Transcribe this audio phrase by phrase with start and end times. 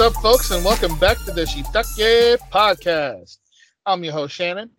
[0.00, 3.36] What's up, folks, and welcome back to the Shitake Podcast.
[3.84, 4.70] I'm your host, Shannon.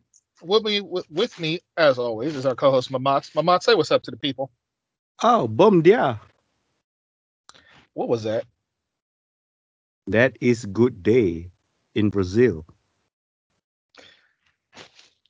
[0.42, 3.32] With me, with, with me, as always, is our co-host, Mamat.
[3.34, 4.50] Mamat, say what's up to the people.
[5.22, 6.20] Oh, bom dia.
[7.94, 8.46] What was that?
[10.08, 11.52] That is good day
[11.94, 12.66] in Brazil.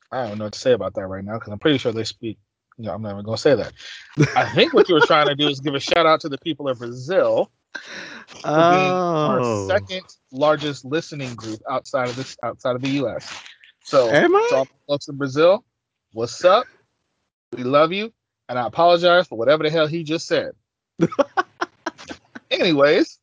[0.10, 2.06] I don't know what to say about that right now because I'm pretty sure they
[2.06, 2.38] speak.
[2.78, 3.74] You know, I'm not even going to say that.
[4.38, 6.38] I think what you were trying to do is give a shout out to the
[6.38, 7.52] people of Brazil
[8.54, 13.32] for being our Oh, second largest listening group outside of this outside of the U.S.
[13.84, 14.50] So, Am I?
[14.50, 15.64] to all the folks in Brazil,
[16.14, 16.68] what's up?
[17.54, 18.12] We love you,
[18.50, 20.52] and I apologize for whatever the hell he just said.
[22.52, 23.20] Anyways,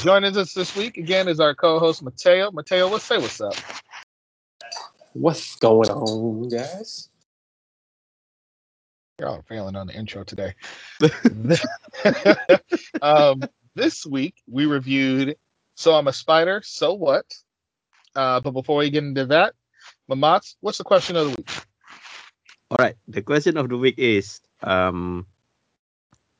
[0.00, 2.50] joining us this week again is our co-host Mateo.
[2.50, 3.54] Mateo, let's say what's up.
[5.12, 7.08] What's going on, guys?
[9.20, 10.54] Y'all failing on the intro today.
[13.02, 15.36] um, this week we reviewed
[15.76, 17.26] So I'm a Spider, So What?
[18.16, 19.54] Uh, but before we get into that,
[20.10, 21.50] Mamats, what's the question of the week?
[22.70, 22.96] All right.
[23.06, 25.26] The question of the week is um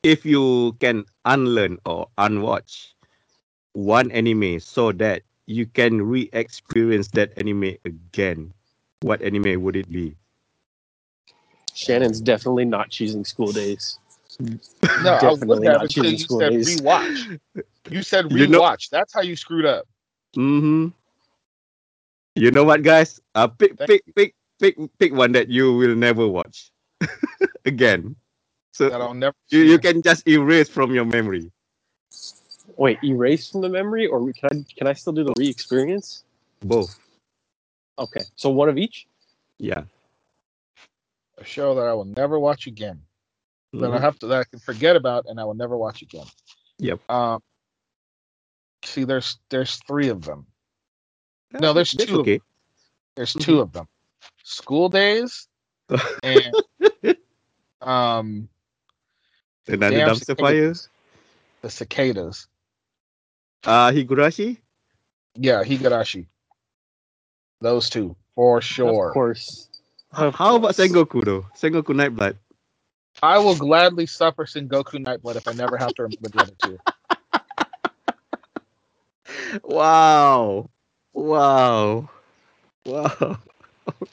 [0.03, 2.95] if you can unlearn or unwatch
[3.73, 8.53] one anime so that you can re-experience that anime again,
[9.01, 10.17] what anime would it be?
[11.75, 13.99] Shannon's definitely not choosing school days.
[14.41, 16.81] No, I was Definitely looking at not it until choosing you school said days.
[16.81, 17.41] rewatch.
[17.91, 18.91] You said You know- rewatch.
[18.91, 19.87] That's how you screwed up.
[20.37, 20.89] Mm-hmm.
[22.37, 23.21] You know what, guys?
[23.35, 26.73] Uh, pick, Thank pick, pick, pick, pick one that you will never watch
[27.65, 28.17] again.
[28.73, 29.37] So That I'll never.
[29.51, 31.53] you, you can just erase from your memory.
[32.77, 36.25] Wait, erase from the memory, or can I can I still do the re-experience?
[36.61, 36.99] Both.
[38.01, 39.07] Okay, so one of each.
[39.59, 39.85] Yeah.
[41.39, 43.03] A show that I will never watch again.
[43.73, 44.01] That I Mhm.
[44.03, 46.27] have to that I can forget about and I will never watch again.
[46.79, 47.11] Yep.
[47.11, 47.43] Um.
[48.85, 50.47] See, there's there's three of them.
[51.53, 52.21] No, there's two.
[52.21, 52.41] okay.
[53.17, 53.41] There's Mhm.
[53.41, 53.89] two of them.
[54.45, 55.49] School days
[56.23, 56.55] and
[57.81, 58.49] um
[59.67, 60.75] Another Damn dumpster fire.
[60.75, 60.89] cicadas.
[61.63, 62.49] the cicadas.
[63.65, 64.61] Uh, Higurashi.
[65.37, 66.27] Yeah, Higurashi.
[67.63, 69.09] Those two for sure.
[69.09, 69.69] Of course.
[70.15, 70.75] How about.
[70.75, 71.47] Sengoku though?
[71.55, 72.37] Sengoku Nightblood.
[73.23, 76.79] I will gladly suffer Sengoku Nightblood if I never have to remember the other two.
[79.63, 80.69] Wow.
[81.13, 82.11] Wow.
[82.85, 83.39] Wow.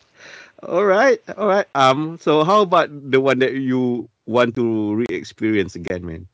[0.63, 1.19] all right.
[1.37, 1.67] All right.
[1.75, 2.17] Um.
[2.19, 6.27] So how about the one that you want to re-experience again, man?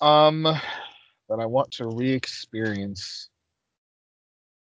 [0.00, 3.30] Um, that I want to re-experience.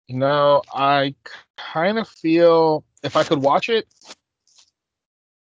[0.09, 1.15] You know, I
[1.57, 3.87] kind of feel if I could watch it.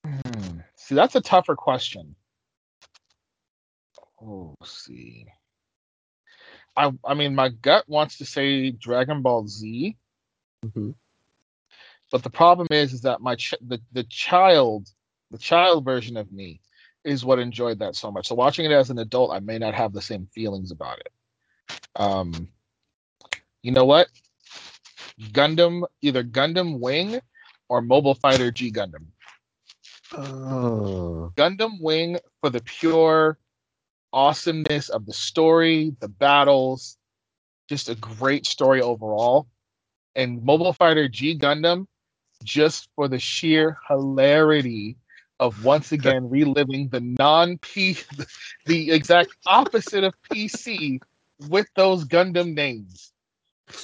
[0.06, 2.16] Hmm, see, that's a tougher question.
[4.22, 5.28] Oh, see.
[6.78, 9.98] I I mean, my gut wants to say Dragon Ball Z,
[10.66, 10.96] Mhm.
[12.12, 14.88] but the problem is, is that my ch- the the child,
[15.32, 16.62] the child version of me,
[17.04, 18.28] is what enjoyed that so much.
[18.28, 21.12] So watching it as an adult, I may not have the same feelings about it.
[21.96, 22.50] Um,
[23.62, 24.08] you know what?
[25.20, 27.20] Gundam, either Gundam Wing
[27.70, 29.06] or Mobile Fighter G Gundam.
[30.12, 31.32] Oh.
[31.38, 33.38] Gundam Wing for the pure
[34.12, 36.98] awesomeness of the story, the battles,
[37.68, 39.48] just a great story overall.
[40.16, 41.86] And Mobile Fighter G Gundam
[42.44, 44.98] just for the sheer hilarity
[45.40, 47.98] of once again reliving the non P
[48.66, 51.00] the exact opposite of PC
[51.48, 53.14] with those Gundam names.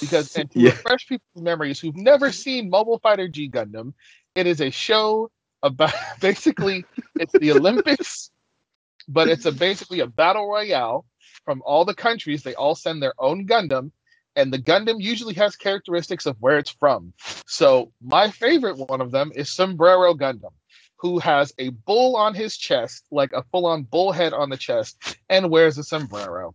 [0.00, 0.70] Because and to Yeah.
[0.70, 3.94] refresh people's memories who've never seen Mobile Fighter G Gundam,
[4.34, 5.30] it is a show
[5.62, 6.84] about basically
[7.18, 8.30] it's the Olympics,
[9.08, 11.06] but it's a basically a battle royale
[11.44, 12.42] from all the countries.
[12.42, 13.90] They all send their own Gundam,
[14.36, 17.12] and the Gundam usually has characteristics of where it's from.
[17.46, 20.52] So my favorite one of them is Sombrero Gundam,
[20.96, 25.16] who has a bull on his chest, like a full-on bull head on the chest,
[25.28, 26.54] and wears a sombrero.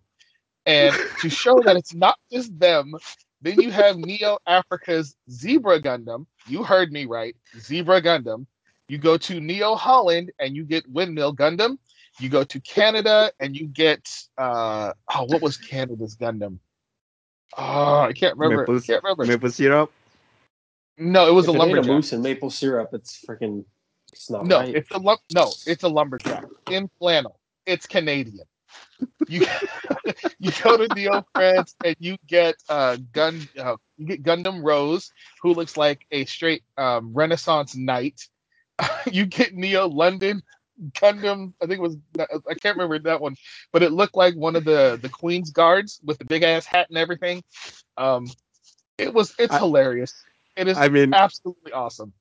[0.65, 2.95] And to show that it's not just them,
[3.41, 6.27] then you have Neo Africa's Zebra Gundam.
[6.47, 8.47] You heard me right, Zebra Gundam.
[8.87, 11.77] You go to Neo Holland and you get Windmill Gundam.
[12.19, 16.59] You go to Canada and you get uh oh, what was Canada's Gundam?
[17.57, 18.67] Oh, I can't remember.
[18.67, 19.27] Maple- I can't remember.
[19.27, 19.91] Maple syrup.
[20.97, 23.65] no, it was if a it ain't a moose and maple syrup, it's freaking.
[24.13, 24.73] It's not No, right.
[24.73, 27.39] it's a lum- no, it's a lumberjack in flannel.
[27.65, 28.45] It's Canadian.
[29.27, 29.45] You
[30.39, 35.11] you go to Neo France and you get uh gun uh, you get Gundam Rose,
[35.41, 38.21] who looks like a straight um, Renaissance knight.
[39.11, 40.41] you get Neo London,
[40.93, 41.53] Gundam.
[41.61, 43.35] I think it was I can't remember that one,
[43.71, 46.87] but it looked like one of the the Queen's guards with the big ass hat
[46.89, 47.43] and everything.
[47.97, 48.27] Um,
[48.97, 50.13] it was it's I- hilarious.
[50.55, 52.13] It is I mean, absolutely awesome.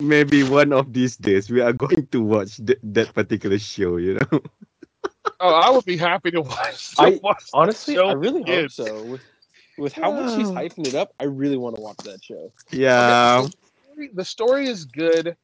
[0.00, 3.96] maybe one of these days we are going to watch th- that particular show.
[3.96, 4.40] You know.
[5.40, 6.94] Oh, I would be happy to watch.
[6.96, 9.04] to I- watch Honestly, show I really hope so.
[9.04, 9.20] With
[9.76, 12.52] with how much he's hyping it up, I really want to watch that show.
[12.72, 13.46] Yeah.
[13.46, 15.36] story- the story is good.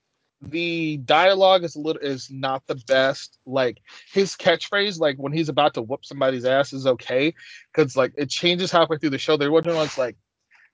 [0.42, 3.38] The dialogue is a little is not the best.
[3.46, 3.78] Like
[4.12, 7.34] his catchphrase, like when he's about to whoop somebody's ass, is okay
[7.72, 9.36] because like it changes halfway through the show.
[9.36, 10.16] They're one like like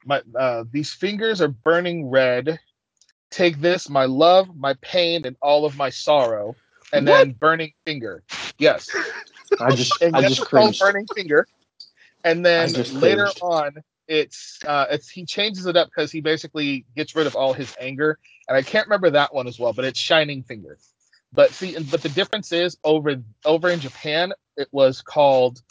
[0.05, 2.59] my uh, these fingers are burning red.
[3.31, 6.57] Take this, my love, my pain, and all of my sorrow,
[6.93, 8.25] and then burning finger.
[8.61, 8.95] Yes,
[9.59, 11.49] I just and I just called burning finger.
[12.23, 13.39] And then later cringed.
[13.41, 17.55] on, it's uh, it's he changes it up because he basically gets rid of all
[17.55, 18.19] his anger.
[18.47, 20.77] And I can't remember that one as well, but it's shining finger.
[21.33, 23.17] But see, but the difference is over
[23.47, 25.63] over in Japan, it was called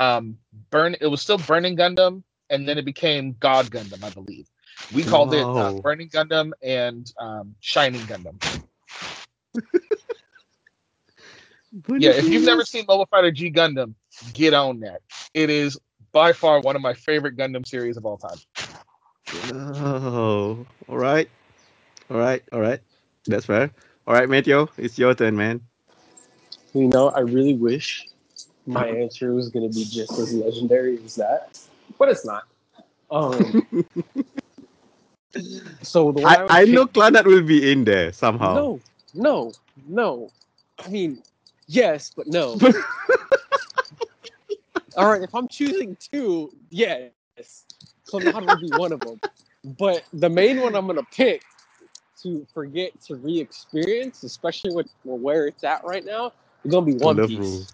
[0.00, 0.36] um,
[0.70, 0.96] burn.
[1.00, 4.48] It was still Burning Gundam, and then it became God Gundam, I believe.
[4.92, 8.64] We called it uh, Burning Gundam and um, Shining Gundam.
[11.88, 13.94] Yeah, if you've never seen Mobile Fighter G Gundam,
[14.32, 15.00] get on that.
[15.34, 15.78] It is
[16.12, 18.38] by far one of my favorite Gundam series of all time.
[19.54, 21.28] Oh, all right,
[22.10, 22.80] all right, all right.
[23.26, 23.70] That's fair.
[24.06, 25.60] All right, Matthew, it's your turn, man.
[26.74, 28.08] You know, I really wish
[28.66, 31.58] my answer was going to be just as legendary as that,
[31.98, 32.44] but it's not.
[33.10, 33.64] Um,
[35.82, 38.54] so the one I, I pick- know Clannad will be in there somehow.
[38.54, 38.80] No,
[39.14, 39.52] no,
[39.86, 40.30] no.
[40.78, 41.22] I mean,
[41.66, 42.58] yes, but no.
[44.96, 47.10] All right, if I'm choosing two, yes,
[48.06, 49.20] Clannad would be one of them.
[49.78, 51.42] But the main one I'm gonna pick
[52.22, 56.32] to forget to re-experience, especially with where it's at right now,
[56.64, 57.72] is gonna be One Love Piece.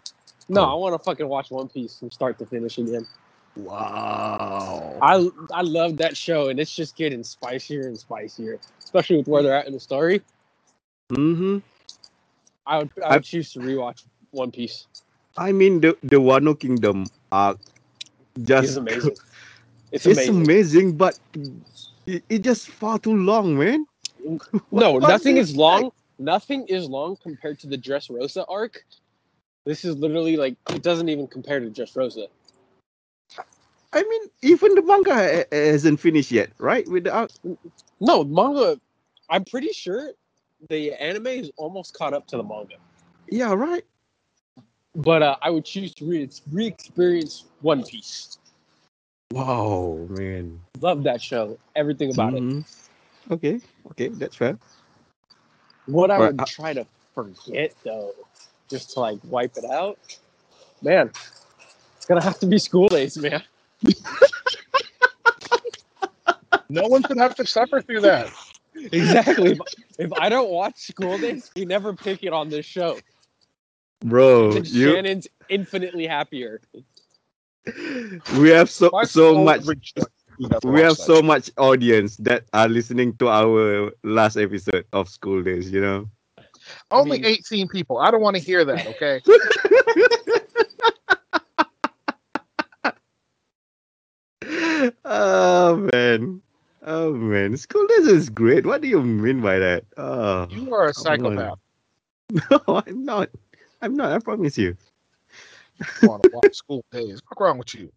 [0.49, 0.71] No, Oh.
[0.71, 3.07] I want to fucking watch One Piece from start to finish again.
[3.57, 4.97] Wow.
[5.03, 9.43] I I love that show, and it's just getting spicier and spicier, especially with where
[9.43, 10.23] they're at in the story.
[11.11, 11.59] Mm-hmm.
[12.69, 14.89] I would I I- would choose to rewatch One Piece.
[15.37, 17.59] I mean the the Wano Kingdom arc
[18.43, 19.17] just It's amazing.
[19.93, 20.29] It's It's amazing.
[20.29, 21.19] amazing, but
[22.07, 23.87] it, it just far too long, man.
[24.73, 25.93] No, nothing is long.
[26.19, 28.85] Nothing is long compared to the Dressrosa arc.
[29.67, 32.29] This is literally like it doesn't even compare to Dressrosa.
[33.93, 36.89] I mean, even the manga hasn't finished yet, right?
[36.89, 37.33] With the arc.
[38.01, 38.81] No, manga.
[39.31, 40.13] I'm pretty sure
[40.69, 42.75] the anime is almost caught up to the manga.
[43.29, 43.85] Yeah, right.
[44.95, 48.39] But uh, I would choose to re- re-experience One Piece.
[49.33, 50.61] Wow, man.
[50.81, 51.59] Love that show.
[51.77, 52.43] Everything about it.
[52.43, 52.65] Mhm.
[53.31, 53.61] Okay,
[53.91, 54.59] okay, that's fair.
[55.87, 58.15] What I Right, would uh, try to forget though,
[58.71, 59.99] just to like wipe it out,
[60.83, 61.11] man,
[61.97, 63.43] it's gonna have to be school days, man.
[66.71, 68.29] No one should have to suffer through that.
[68.93, 69.53] Exactly.
[69.53, 69.59] if,
[69.99, 72.99] if I don't watch school days, we never pick it on this show.
[74.05, 76.61] Bro, Then you Shannon's infinitely happier.
[78.39, 80.09] we have so My so much rejoices
[80.53, 81.03] have we have that.
[81.03, 86.09] so much audience that are listening to our last episode of school days, you know.
[86.91, 87.99] Only I mean- 18 people.
[87.99, 89.21] I don't want to hear that, okay?
[95.05, 96.41] oh man.
[96.89, 97.55] Oh man.
[97.59, 98.65] School days is great.
[98.65, 99.85] What do you mean by that?
[99.99, 101.61] Oh You are a psychopath.
[102.33, 103.29] no, I'm not.
[103.83, 104.75] I'm not, I promise you.
[106.01, 107.21] You want to watch school days.
[107.29, 107.93] What's wrong with you?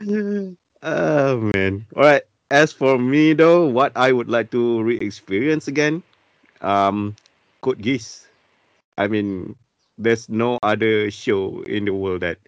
[0.84, 1.86] Oh man.
[1.94, 2.22] All right.
[2.50, 6.02] As for me though, what I would like to re-experience again,
[6.60, 7.14] um,
[7.60, 8.26] Code Geass.
[8.98, 9.54] I mean,
[9.98, 12.38] there's no other show in the world that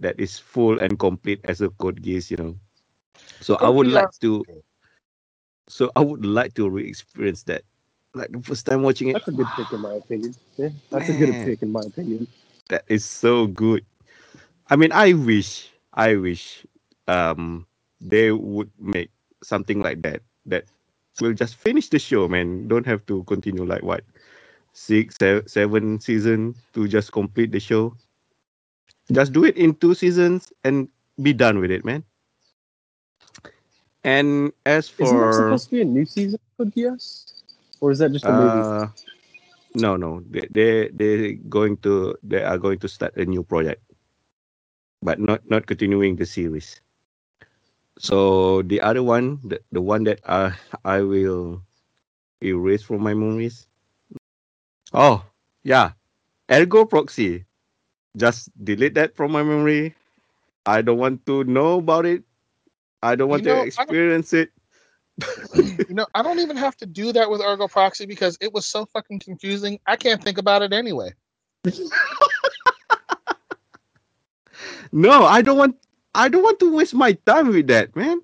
[0.00, 2.56] that is full and complete as a Code Geass, you know.
[3.40, 4.44] So I would like to.
[5.68, 7.62] So I would like to re-experience that,
[8.14, 9.14] like the first time watching it.
[9.14, 10.34] That's a good pick in my opinion.
[10.56, 12.26] Yeah, that's a good pick in my opinion.
[12.68, 13.84] That is so good.
[14.68, 16.66] I mean, I wish, I wish,
[17.08, 17.66] um,
[18.00, 19.10] they would make
[19.42, 20.22] something like that.
[20.46, 20.64] That
[21.20, 22.68] will just finish the show, man.
[22.68, 24.04] Don't have to continue like what
[24.72, 27.94] six, se- seven season to just complete the show.
[29.12, 30.88] Just do it in two seasons and
[31.20, 32.04] be done with it, man.
[34.06, 37.34] And as for Isn't there supposed to be a new season of DS,
[37.80, 38.68] Or is that just a movie?
[38.76, 38.88] uh,
[39.74, 43.82] no, no, they they they going to they are going to start a new project,
[45.02, 46.80] but not not continuing the series.
[47.98, 50.52] So the other one, the, the one that uh,
[50.84, 51.62] I will
[52.42, 53.68] erase from my memories.
[54.92, 55.24] Oh
[55.64, 55.92] yeah,
[56.50, 57.46] Ergo Proxy.
[58.16, 59.94] Just delete that from my memory.
[60.66, 62.24] I don't want to know about it.
[63.02, 64.50] I don't want You know, to experience it.
[65.88, 68.66] You know, I don't even have to do that with Ergo Proxy because it was
[68.66, 69.78] so fucking confusing.
[69.86, 71.12] I can't think about it anyway.
[74.92, 75.76] No, I don't want.
[76.14, 78.20] I don't want to waste my time with that, man.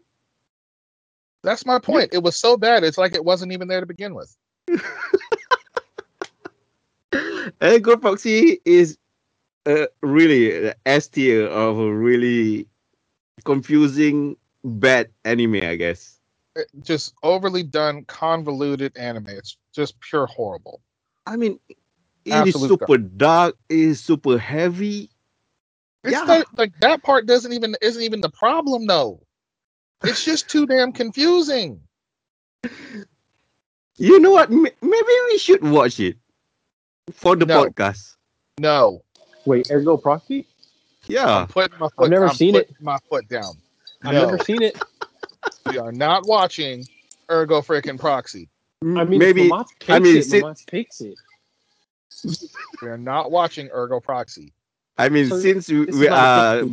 [1.42, 2.10] That's my point.
[2.12, 2.84] It was so bad.
[2.84, 4.36] It's like it wasn't even there to begin with.
[7.62, 8.98] Ergo Proxy is
[9.66, 12.68] uh, really the S tier of a really
[13.44, 16.18] confusing bad anime, I guess.
[16.56, 19.28] It- just overly done, convoluted anime.
[19.28, 20.82] It's just pure horrible.
[21.26, 21.78] I mean, it
[22.26, 23.56] is Absolute super dark.
[23.68, 25.10] It is super heavy.
[26.04, 26.24] It's Yeah.
[26.24, 29.22] not, like that part doesn't even isn't even the problem though.
[30.04, 31.80] It's just too damn confusing.
[33.96, 34.50] You know what?
[34.50, 36.16] M- maybe we should watch it
[37.12, 37.64] for the No.
[37.64, 38.16] podcast.
[38.58, 39.02] No,
[39.44, 40.46] Wait, Ergo Proxy?
[41.06, 41.38] Yeah.
[41.38, 42.10] I'm putting my foot.
[42.10, 43.54] never I'm seen putting My foot down.
[44.04, 44.76] I've No, never seen it.
[45.66, 46.86] we are not watching
[47.30, 48.48] Ergo freaking Proxy.
[48.82, 49.46] I mean, maybe.
[49.46, 51.18] if Mamat I mean, it, si- Mamat picks it.
[52.80, 54.52] We are not watching Ergo Proxy.
[54.98, 56.70] I mean, So since we, we is not a are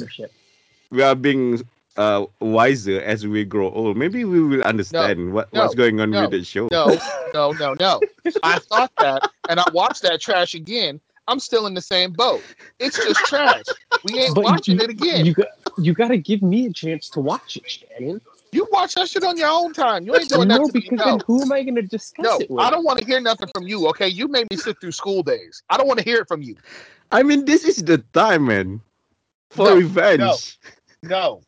[0.92, 1.62] we are being
[1.98, 6.12] uh wiser as we grow old, maybe we will understand what, no, what's going on
[6.12, 6.68] no, with the show.
[6.72, 6.98] No,
[7.34, 8.02] no, no, no.
[8.44, 11.00] I thought that, and I watched that trash again.
[11.28, 12.44] I'm still in the same boat.
[12.80, 13.66] It's just trash.
[14.04, 15.26] We ain't But watching you, it again.
[15.26, 15.36] You
[15.84, 18.22] You, got to give me a chance to watch it, Shannon.
[18.52, 20.06] You watch that shit on your own time.
[20.06, 20.80] You ain't doing that No, to me.
[20.82, 22.40] because No, then who am I going to discuss no.
[22.40, 22.64] it with?
[22.66, 23.88] I don't want to hear nothing from you.
[23.90, 25.62] Okay, you made me sit through school days.
[25.70, 26.56] I don't want to hear it from you.
[27.12, 28.82] I mean, this is the time, man,
[29.52, 30.20] for No, revenge.
[30.20, 30.38] no.
[31.02, 31.42] No,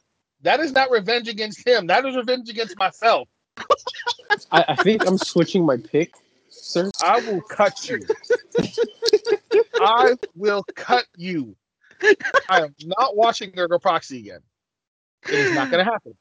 [0.44, 1.88] that is not revenge against him.
[1.88, 3.28] That is revenge against myself.
[4.52, 6.14] I, I think I'm switching my pick,
[6.50, 6.90] sir.
[7.04, 8.06] I will cut you.
[9.82, 11.56] I will cut you.
[12.50, 14.42] I am not watching Ergo Proxy again.
[15.28, 16.16] It is not going to happen.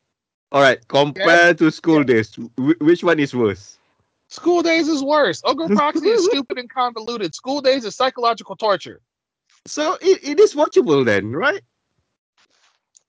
[0.52, 3.78] All right, compare to school days, which one is worse?
[4.28, 5.42] School days is worse.
[5.48, 7.34] Ergo Proxy is stupid and convoluted.
[7.34, 9.00] School days is psychological torture.
[9.66, 11.60] So it, it is watchable then, right?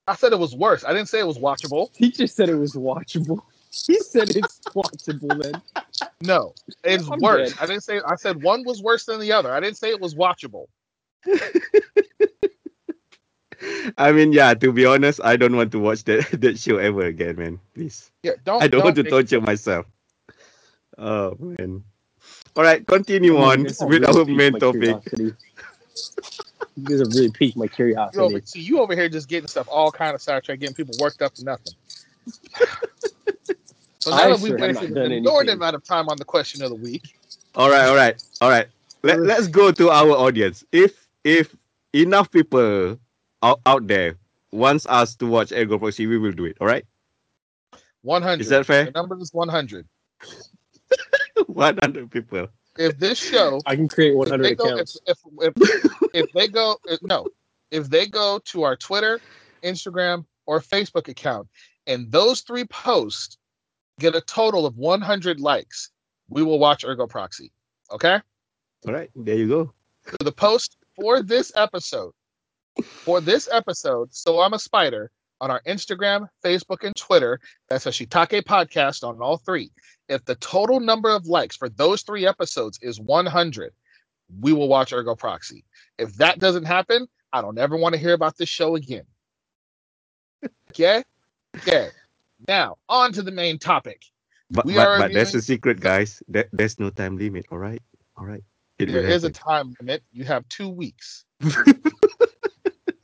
[0.08, 0.84] I said it was worse.
[0.84, 1.90] I didn't say it was watchable.
[1.96, 3.40] He just said it was watchable.
[3.72, 5.62] He said it's watchable then.
[6.22, 7.52] No, it's I'm worse.
[7.52, 7.60] dead.
[7.62, 8.02] I didn't say.
[8.06, 9.52] I said one was worse than the other.
[9.52, 10.66] I didn't say it was watchable.
[13.98, 14.54] I mean, yeah.
[14.54, 17.60] To be honest, I don't want to watch that that show ever again, man.
[17.74, 18.62] Please, Yeah, don't.
[18.62, 19.86] I don't, want to make- torture myself.
[20.98, 21.84] Oh man.
[22.56, 24.82] All right, continue I on mean, this with really our main topic.
[25.04, 25.34] curiosity.
[26.78, 28.20] You really piqued my You curiosity.
[28.20, 31.22] over, see, you over here just getting stuff all kind of sidetracked, getting people worked
[31.22, 31.74] up to nothing.
[34.00, 36.70] So I now that we've wasted an inordinate amount of time on the question of
[36.70, 37.16] the week,
[37.56, 38.68] All right, all right, all right.
[39.04, 40.64] Let, let's go to our audience.
[40.72, 41.56] If if
[41.94, 42.98] enough people
[43.44, 44.18] out, out there
[44.52, 46.58] wants us to watch Ergo Proxy, we will do it.
[46.62, 46.86] All right.
[48.02, 48.42] 100.
[48.42, 48.86] Is that fair?
[48.86, 49.88] The number is 100.
[51.48, 52.48] 100 people.
[52.78, 54.98] If this show I can create 100 they go, if, accounts.
[55.06, 55.54] if, if,
[56.14, 57.28] if they go if- no
[57.70, 59.20] if they go to our twitter
[59.64, 61.48] instagram or facebook account
[61.88, 63.38] and those three posts
[64.00, 65.92] get a total of 100 likes
[66.30, 67.52] we will watch ergo proxy
[67.92, 68.20] okay
[68.88, 69.74] All right, there you go.
[70.08, 72.14] so the post for this episode
[72.84, 75.12] for this episode so i'm a spider
[75.42, 79.72] on our instagram facebook and twitter that's a shitake podcast on all three.
[80.10, 83.74] If the total number of likes for those three episodes is 100
[84.40, 85.66] we will watch ergo proxy.
[85.98, 89.04] If that doesn't happen i don't ever want to hear about this show again.
[90.72, 91.04] Okay?
[91.58, 91.90] Okay.
[92.48, 94.04] Now on to the main topic.
[94.50, 96.24] But We but, are but that's the reviewing- secret, guys.
[96.30, 97.46] That there's no time limit.
[97.52, 97.82] All right,
[98.18, 98.44] all right.
[98.80, 100.04] It there is a time limit.
[100.12, 101.26] You have two weeks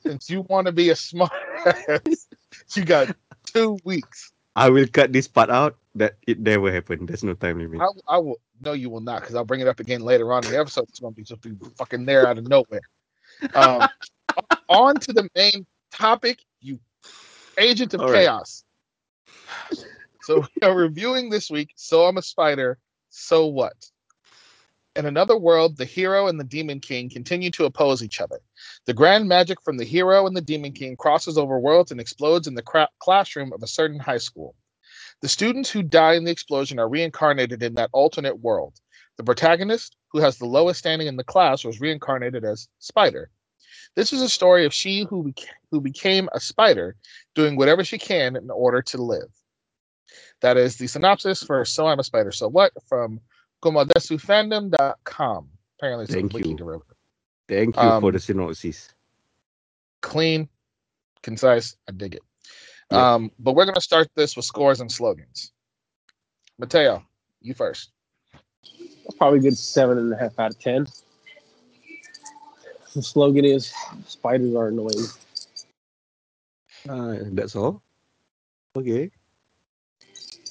[0.07, 1.31] since you want to be a smart
[1.65, 2.27] ass,
[2.75, 5.77] you got two weeks I will cut this part out.
[5.93, 7.07] That it never happened.
[7.07, 7.79] There's no time limit.
[7.81, 10.43] I, I will no you will not because i'll bring it up again later on
[10.45, 12.81] in the episode it's going to be just be fucking there out of nowhere
[13.55, 13.87] um,
[14.69, 16.79] on to the main topic you
[17.57, 18.21] agent of All right.
[18.21, 18.63] chaos
[20.21, 22.77] so we are reviewing this week so i'm a spider
[23.09, 23.75] so what
[24.95, 28.39] in another world the hero and the demon king continue to oppose each other
[28.85, 32.47] the grand magic from the hero and the demon king crosses over worlds and explodes
[32.47, 34.55] in the cra- classroom of a certain high school
[35.21, 38.75] the students who die in the explosion are reincarnated in that alternate world.
[39.17, 43.31] The protagonist, who has the lowest standing in the class, was reincarnated as Spider.
[43.95, 46.95] This is a story of she who, bec- who became a spider,
[47.33, 49.29] doing whatever she can in order to live.
[50.41, 53.21] That is the synopsis for So I'm a Spider, So What from
[53.63, 55.49] kumodesu.fandom.com.
[55.79, 56.57] Apparently, it's Thank a wiki you.
[56.57, 56.96] derivative.
[57.47, 58.89] Thank you for Um, the synopsis.
[60.01, 60.49] Clean,
[61.23, 61.75] concise.
[61.87, 62.21] I dig it.
[62.91, 62.99] Yep.
[62.99, 65.51] Um, but we're gonna start this with scores and slogans.
[66.57, 67.03] Mateo,
[67.41, 67.91] you first.
[69.17, 70.87] Probably a good seven and a half out of ten.
[72.93, 73.73] The slogan is
[74.07, 75.05] "Spiders are annoying."
[76.87, 77.81] Uh, that's all.
[78.75, 79.11] Okay.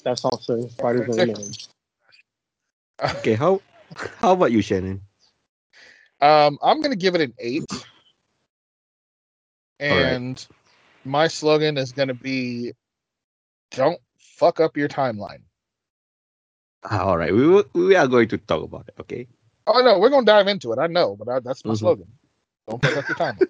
[0.03, 1.55] That's also spiders are annoying.
[3.01, 3.33] Okay.
[3.33, 3.61] How
[4.17, 5.01] how about you, Shannon?
[6.21, 7.87] Um, I'm gonna give it an eight.
[9.89, 10.19] right.
[10.19, 10.45] And
[11.05, 12.73] my slogan is gonna be
[13.71, 15.43] don't fuck up your timeline.
[16.83, 17.33] Ah, All right.
[17.33, 18.95] We will, we are going to talk about it.
[19.01, 19.27] Okay.
[19.67, 20.79] Oh no, we're gonna dive into it.
[20.79, 21.75] I know, but I, that's my Mhm.
[21.75, 22.07] slogan.
[22.67, 23.49] Don't fuck up your timeline.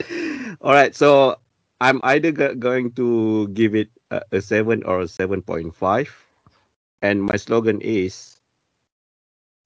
[0.60, 0.94] All right.
[0.94, 1.36] So
[1.80, 6.10] I'm either go- going to give it a, a seven or a seven point five,
[7.02, 8.40] and my slogan is: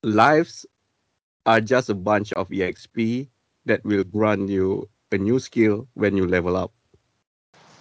[0.02, 0.66] "Lives
[1.46, 3.28] are just a bunch of exp
[3.66, 6.72] that will grant you a new skill when you level up."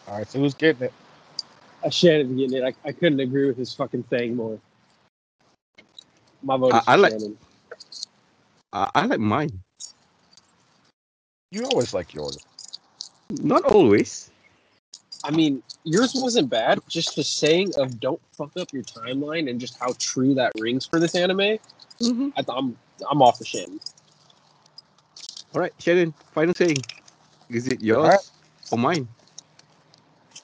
[0.08, 0.94] All right, so who's getting it?
[1.84, 2.64] Uh, Shannon getting it.
[2.64, 4.60] I, I couldn't agree with his fucking thing more.
[6.44, 7.38] My vote I- is for I like- Shannon.
[8.74, 9.62] I, I like mine.
[11.52, 12.38] You always like yours.
[13.42, 14.30] Not always.
[15.24, 16.80] I mean, yours wasn't bad.
[16.88, 20.86] Just the saying of "don't fuck up your timeline" and just how true that rings
[20.86, 21.58] for this anime.
[22.00, 22.32] Mhm.
[22.38, 23.80] I th- I'm I'm off the Shannon.
[25.54, 26.14] All right, Shannon.
[26.34, 26.78] Final saying:
[27.50, 28.32] Is it yours right.
[28.72, 29.08] or mine?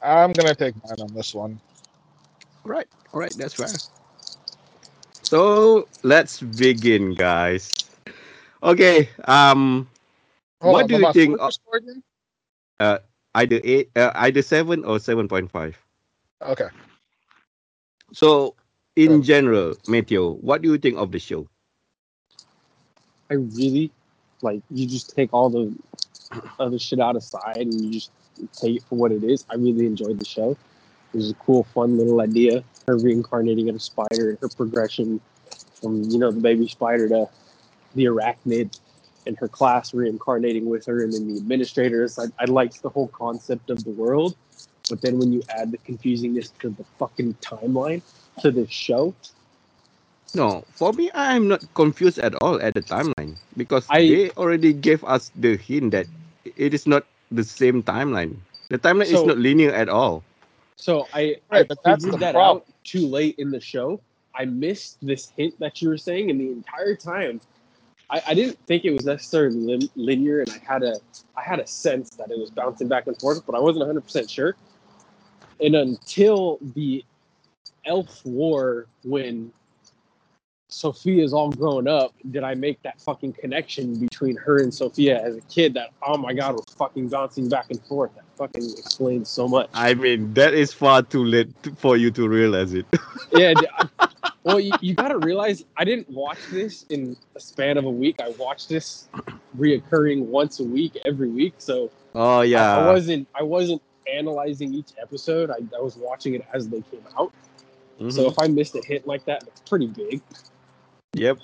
[0.01, 1.59] I'm gonna take mine on this one.
[2.65, 2.87] All right.
[3.13, 3.33] All right.
[3.37, 3.67] That's fair.
[5.23, 7.71] So let's begin, guys.
[8.63, 9.09] Okay.
[9.25, 9.87] Um.
[10.61, 11.81] Hold What on, do you think score of- score?
[13.35, 15.77] Either eight, uh, either seven or seven point five.
[16.41, 16.69] Okay.
[18.13, 18.55] So,
[18.95, 21.49] in general, Matthew, what do you think of the show?
[23.29, 23.91] I really
[24.41, 25.73] like you just take all the
[26.59, 28.11] other shit out aside and you just
[28.53, 29.45] take it for what it is.
[29.49, 30.51] I really enjoyed the show.
[31.13, 32.63] It was a cool, fun little idea.
[32.87, 35.21] Her reincarnating as a spider and her progression
[35.81, 37.29] from you know the baby spider to
[37.95, 38.79] the arachnid,
[39.25, 42.19] and her class reincarnating with her, and then the administrators.
[42.19, 44.35] I, I liked the whole concept of the world,
[44.89, 48.01] but then when you add the confusingness to the fucking timeline
[48.41, 49.15] to this show,
[50.35, 54.73] No, for me, I'm not confused at all at the timeline because I- they already
[54.73, 56.07] gave us the hint that
[56.57, 58.35] it is not the same timeline.
[58.69, 60.23] The timeline is not linear at all.
[60.75, 62.57] So I, Right, I but that's figured the that problem.
[62.57, 64.01] out too late in the show.
[64.35, 67.39] I missed this hint that you were saying, and the entire time,
[68.09, 70.99] I, I didn't think it was necessarily lim- linear, and I had a
[71.37, 74.01] I had a sense that it was bouncing back and forth, but I wasn't 100
[74.01, 74.57] percent sure.
[75.61, 77.05] And until the
[77.85, 79.51] elf war, when
[80.67, 85.37] Sophia's all grown up, did I make that fucking connection between her and Sophia as
[85.37, 85.75] a kid?
[85.75, 88.15] That oh my god, we're fucking bouncing back and forth.
[88.15, 89.69] That fucking explains so much.
[89.73, 92.85] I mean, that is far too late for you to realize it.
[93.31, 93.53] yeah.
[94.43, 97.91] well, you, you got to realize I didn't watch this in a span of a
[97.91, 98.19] week.
[98.19, 99.07] I watched this
[99.57, 101.53] reoccurring once a week, every week.
[101.59, 102.77] So oh yeah.
[102.77, 105.51] I, wasn't I wasn't analyzing each episode.
[105.51, 107.31] I, I was watching it as they came out.
[107.99, 108.11] Mhm.
[108.11, 110.21] So if I missed a hit like that, it's pretty big.
[111.15, 111.39] Yep.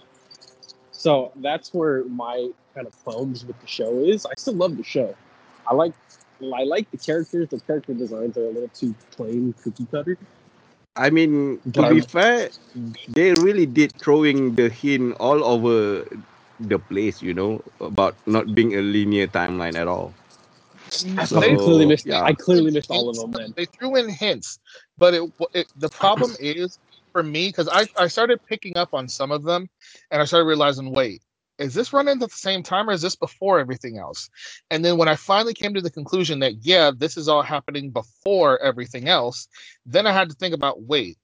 [0.92, 4.26] So that's where my kind of qualms with the show is.
[4.26, 5.16] I still love the show.
[5.68, 5.94] I like
[6.42, 7.50] I like the characters.
[7.50, 10.18] The character designs are a little too plain, cookie cutter.
[10.96, 12.50] I mean, to But be I'm- fair,
[13.08, 16.06] they really did throwing the hint all over
[16.60, 20.14] the place, you know, about not being a linear timeline at all.
[21.18, 22.06] I So, fucking clearly missed.
[22.06, 22.22] yeah.
[22.24, 23.32] I clearly missed all of them.
[23.32, 24.60] Then They threw in hints,
[24.98, 26.78] but it, it the problem is
[27.12, 29.70] for me because I, I started picking up on some of them,
[30.12, 31.24] and I started realizing, wait,
[31.60, 34.30] is this running at the same time or is this before everything else?
[34.72, 37.92] And then when I finally came to the conclusion that yeah, this is all happening
[37.92, 39.48] before everything else,
[39.86, 41.18] then I had to think about wait.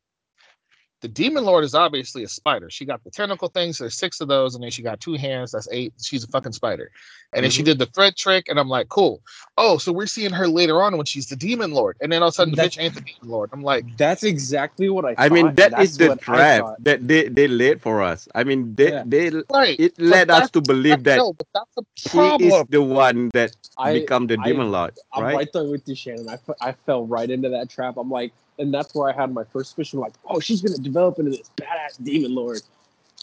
[1.01, 2.69] The demon lord is obviously a spider.
[2.71, 3.77] She got the tentacle things.
[3.77, 5.51] There's six of those, and then she got two hands.
[5.51, 5.93] That's eight.
[6.01, 6.91] She's a fucking spider.
[7.33, 7.65] And then she Mhm.
[7.65, 9.21] did the thread trick, and I'm like, cool.
[9.57, 12.29] Oh, so we're seeing her later on when she's the demon lord, and then all
[12.29, 13.49] of a sudden the bitch ain't the demon lord.
[13.53, 15.15] I'm like, that's exactly what I.
[15.17, 18.27] I mean, that and is that's the trap that they, they laid for us.
[18.33, 19.03] I mean, they, Yeah.
[19.05, 19.79] they right.
[19.79, 23.29] it but led us to believe that no, but that's the she is the one
[23.33, 25.36] that I, become the I- demon lord, I'm right?
[25.36, 25.53] right?
[25.53, 26.29] there with you, Shannon.
[26.29, 27.97] I, I fell right into that trap.
[27.97, 30.00] I'm like, and that's where I had my first suspicion.
[30.00, 32.62] Like, oh, she's gonna develop into this badass demon lord.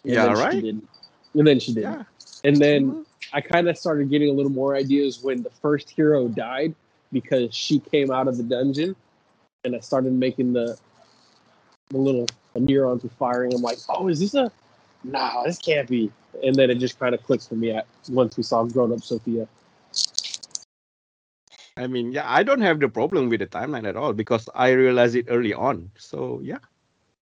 [0.05, 0.53] And Yeah, right?
[0.53, 0.89] She didn't.
[1.35, 1.83] And then she did.
[1.83, 2.05] Yeah.
[2.45, 3.07] And then Mhm.
[3.33, 6.75] I kind of started getting a little more ideas when the first hero died
[7.13, 8.95] because she came out of the dungeon,
[9.65, 10.79] and I started making the
[11.91, 13.55] the little the neurons were firing.
[13.55, 14.51] I'm like, oh, is this a
[15.05, 16.11] nah, this can't be.
[16.43, 19.03] And then it just kind of clicks for me at once we saw grown up
[19.03, 19.47] Sophia.
[21.77, 24.71] I mean, yeah, I don't have the problem with the timeline at all because I
[24.71, 25.91] realized it early on.
[25.99, 26.59] So yeah,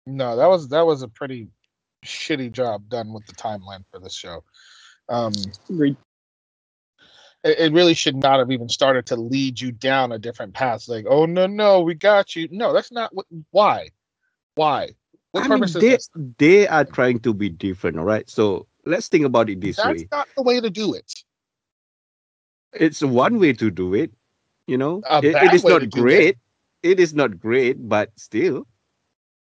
[0.07, 1.49] No, that was that was a pretty
[2.05, 4.45] shitty job done with the timeline for this show.
[5.09, 5.33] Um,
[5.69, 5.97] it,
[7.43, 10.89] it really should not have even started to lead you down a different path.
[10.89, 12.49] Like, oh no, no, we got you.
[12.51, 13.27] No, that's not what.
[13.51, 13.91] Why?
[14.55, 14.91] Why?
[15.33, 16.11] What I mean, they this?
[16.39, 18.29] they are trying to be different, all right.
[18.31, 20.09] So let's think about it this That's way.
[20.11, 21.13] not the way to do it.
[22.73, 24.13] It's one way to do it.
[24.69, 26.39] You know, A It- it is not to do great.
[26.85, 28.69] It is not great, but still,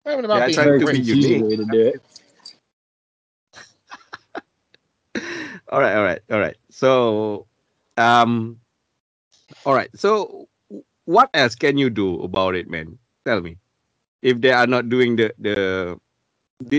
[0.04, 1.48] Not even about Yeah, being trying to be unique.
[1.48, 2.02] way to do it.
[5.68, 6.56] all right, all right, all right.
[6.70, 7.46] So,
[7.96, 8.60] um,
[9.64, 9.90] all right.
[9.96, 10.48] So,
[11.06, 12.98] what else can you do about it, man?
[13.26, 13.58] Tell me,
[14.22, 15.98] if they are not doing the the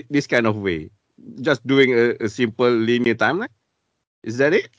[0.10, 0.92] this kind of way,
[1.42, 3.54] just doing a, a simple linear timeline,
[4.24, 4.70] is that it?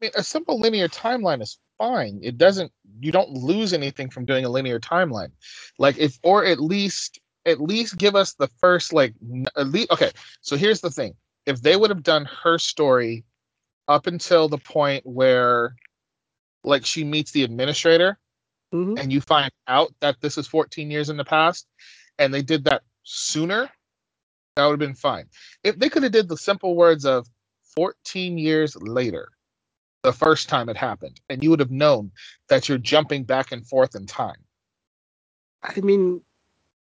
[0.00, 2.20] I mean, a simple linear timeline is fine.
[2.22, 2.70] It doesn't.
[3.00, 5.32] You don't lose anything from doing a linear timeline.
[5.78, 9.14] Like if, or at least, at least give us the first like
[9.56, 9.90] at least.
[9.90, 11.14] Okay, so here's the thing:
[11.46, 13.24] if they would have done her story
[13.88, 15.74] up until the point where,
[16.62, 18.16] like, she meets the administrator,
[18.72, 18.98] Mhm.
[18.98, 21.66] and you find out that this is 14 years in the past,
[22.18, 23.68] and they did that sooner,
[24.54, 25.28] that would have been fine.
[25.64, 27.26] If they could have did the simple words of
[27.74, 29.28] 14 years later,
[30.02, 32.10] the first time it happened, and you would have known
[32.48, 34.36] that you're jumping back and forth in time.
[35.62, 36.20] I mean,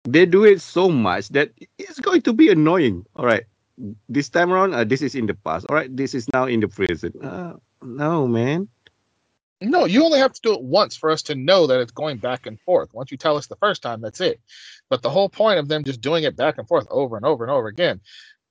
[0.03, 3.05] they do it so much that it's going to be annoying.
[3.15, 3.43] All right,
[4.09, 5.67] this time around, uh, this is in the past.
[5.69, 7.15] All right, this is now in the present.
[7.23, 8.67] Uh, no, man.
[9.63, 12.17] No, you only have to do it once for us to know that it's going
[12.17, 12.89] back and forth.
[12.93, 14.41] Once you tell us the first time, that's it.
[14.89, 17.43] But the whole point of them just doing it back and forth over and over
[17.43, 18.01] and over again,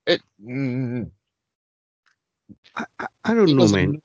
[0.06, 1.10] it mm,
[2.76, 4.00] I, I, I don't know, man.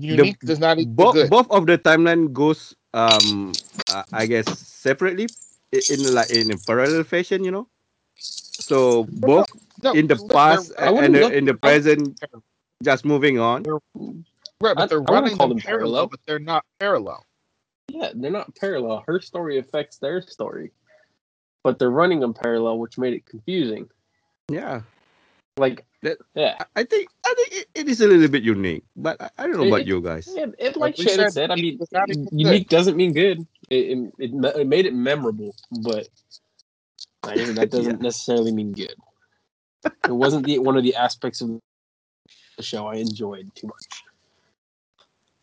[0.00, 1.30] Unique does not equal both good.
[1.30, 5.28] both of the timeline goes, um, uh, I guess separately
[5.72, 7.68] in like in a parallel fashion, you know.
[8.60, 9.46] So both
[9.82, 12.18] No, in the past and wouldn't the, in the I- present,
[12.82, 13.64] just moving on.
[14.60, 16.06] right, but they're I running call them them parallel, parallel.
[16.08, 17.26] but they're not parallel.
[17.92, 19.02] Yeah, they're not parallel.
[19.06, 20.70] Her story affects their story,
[21.64, 23.88] but they're running them parallel, which made it confusing.
[24.48, 24.82] Yeah,
[25.56, 28.84] Like, That- yeah, I- I think I think it, it is a little bit unique,
[28.96, 30.28] but I, I don't know It- about it- you guys.
[30.34, 30.46] yeah.
[30.58, 32.28] It, like Like Shannon said, said, I unique mean, does not good.
[32.32, 33.46] unique doesn't mean good.
[33.68, 36.08] It, it, it, it made it memorable, but
[37.24, 38.94] I mean, that doesn't necessarily mean good.
[39.84, 41.60] It wasn't the one of the aspects of
[42.56, 44.04] the show I enjoyed too much.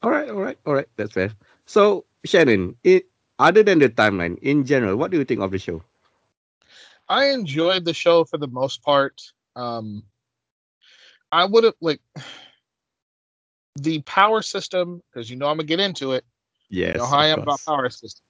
[0.01, 0.87] All right, all right, all right.
[0.95, 1.31] That's fair.
[1.67, 3.07] So Shannon, it
[3.39, 5.83] other than the timeline in general, what do you think of the show?
[7.09, 9.21] I enjoyed the show for the most part.
[9.55, 10.03] Um,
[11.31, 12.01] I would have like
[13.77, 16.25] the power system because you know I'm gonna get into it.
[16.69, 16.95] Yes.
[16.95, 18.25] You know how I am about power system.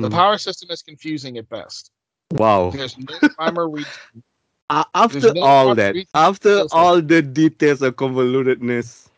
[0.00, 0.12] The Mhm.
[0.12, 1.90] power system is confusing at best.
[2.32, 2.70] Wow.
[2.70, 3.92] There's no rhyme or reason.
[4.70, 9.08] A- after no all that, after all the details of convolutedness,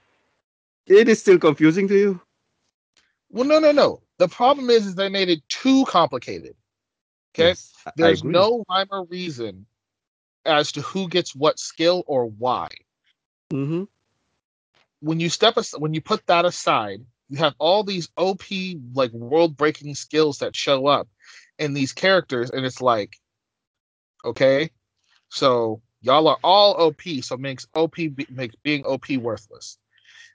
[0.86, 2.20] it is still confusing to you.
[3.30, 4.02] Well, no, no, no.
[4.18, 6.54] The problem is, is they made it too complicated.
[7.34, 9.66] Okay, Yes, there's no rhyme or reason
[10.44, 12.68] as to who gets what skill or why.
[13.52, 13.88] Mhm.
[15.00, 19.12] when you step as- when you put that aside, you have all these OP like
[19.12, 21.08] world breaking skills that show up
[21.58, 23.16] in these characters, and it's like,
[24.24, 24.70] okay,
[25.28, 29.78] so y'all are all OP, so makes OP be, makes being OP worthless.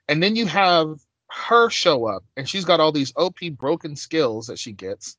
[0.08, 0.98] And then you have
[1.32, 5.16] her show up, and she's got all these OP broken skills that she gets,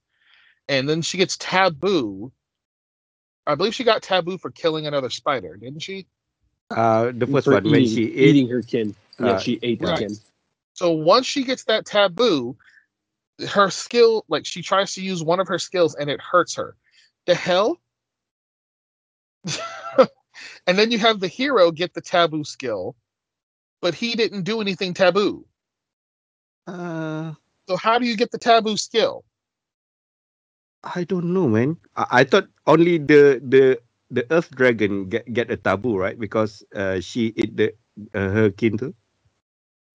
[0.68, 2.32] and then she gets taboo.
[3.46, 6.08] I believe she got taboo for killing another spider, didn't she?
[6.70, 8.36] Uh, the first one when eating, she ate.
[8.36, 8.96] eating her kin.
[9.20, 10.00] Yeah, uh, she ate the right.
[10.00, 10.18] kin.
[10.74, 12.58] So once she gets that taboo,
[13.50, 16.76] her skill, like she tries to use one of her skills and it hurts her.
[17.26, 17.80] The hell?
[20.68, 22.96] and then you have the hero get the taboo skill,
[23.82, 25.46] but he didn't do anything taboo.
[26.68, 27.34] Uh,
[27.70, 29.26] So how do you get the taboo skill?
[30.84, 31.78] I don't know, man.
[31.96, 33.80] I, I thought only the the
[34.12, 36.20] the Earth Dragon get get a taboo, right?
[36.20, 37.74] Because uh, she ate the
[38.16, 38.96] uh, her kin too.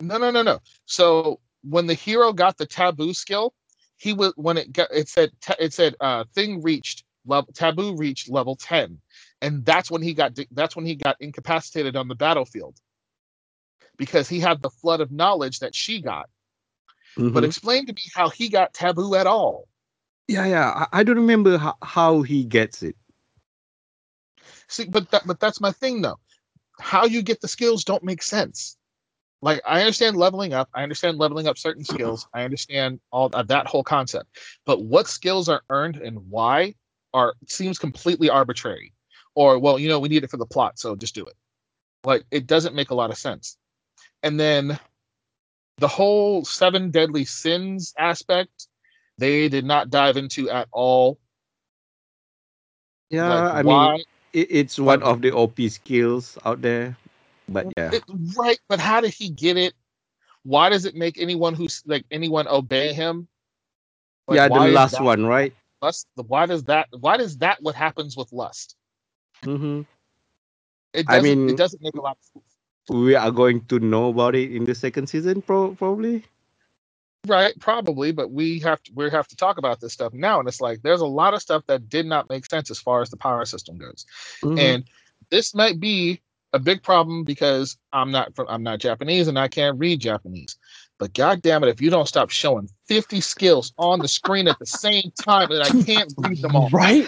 [0.01, 0.61] No, no, no, no.
[0.87, 3.55] So when the hero got the taboo skill,
[3.99, 8.31] he was when it got it said it said uh thing reached level taboo reached
[8.31, 9.01] level 10
[9.43, 12.77] and that's when he got that's when he got incapacitated on the battlefield
[13.99, 16.29] because he had the flood of knowledge that she got.
[17.19, 17.33] Mhm.
[17.35, 19.69] But explain to me how he got taboo at all.
[20.29, 20.87] yeah, yeah.
[20.93, 22.97] I, I don't remember how, how he gets it.
[24.69, 26.19] See, but that, but that's my thing though.
[26.81, 28.77] How you get the skills don't make sense.
[29.41, 33.49] Like I understand leveling up, I understand leveling up certain skills, I understand all of
[33.49, 34.39] that whole concept.
[34.67, 36.75] But what skills are earned and why
[37.15, 38.93] are seems completely arbitrary.
[39.35, 41.35] Or well, you know, we need it for the plot, so just do it.
[42.05, 43.57] Like it doesn't make a lot of sense.
[44.23, 44.79] And then
[45.79, 48.69] the whole seven deadly sins aspect,
[49.19, 51.19] they did not dive into at all.
[53.11, 56.97] Yeah, like I why mean, it, it's one of the OP skills out there.
[57.49, 58.05] But yeah, It,
[58.38, 59.75] right, but how did he get it?
[60.43, 63.29] Why does it make anyone who's like anyone obey him?
[64.27, 65.53] Like, yeah, the last one, right?
[65.83, 66.88] Lust, why does that?
[66.99, 67.62] Why does that?
[67.62, 68.77] What happens with lust?
[69.45, 69.83] hmm
[70.93, 71.38] It I doesn't.
[71.38, 72.48] mean- it doesn't make a lot of sense.
[72.88, 76.24] We are going to know about it in the second season, pro- probably.
[77.29, 80.48] Right, probably, but we have to we have to talk about this stuff now, and
[80.48, 83.11] it's like there's a lot of stuff that did not make sense as far as
[83.11, 84.07] the power system goes,
[84.44, 84.59] Mhm.
[84.59, 84.85] and
[85.31, 86.20] this might be
[86.53, 90.59] a big problem because I'm not from I'm not Japanese and I can't read Japanese.
[90.98, 94.59] But god damn it, if you don't stop showing 50 skills on the screen at
[94.59, 96.70] the same time, that I can't read them all.
[96.72, 97.07] Right?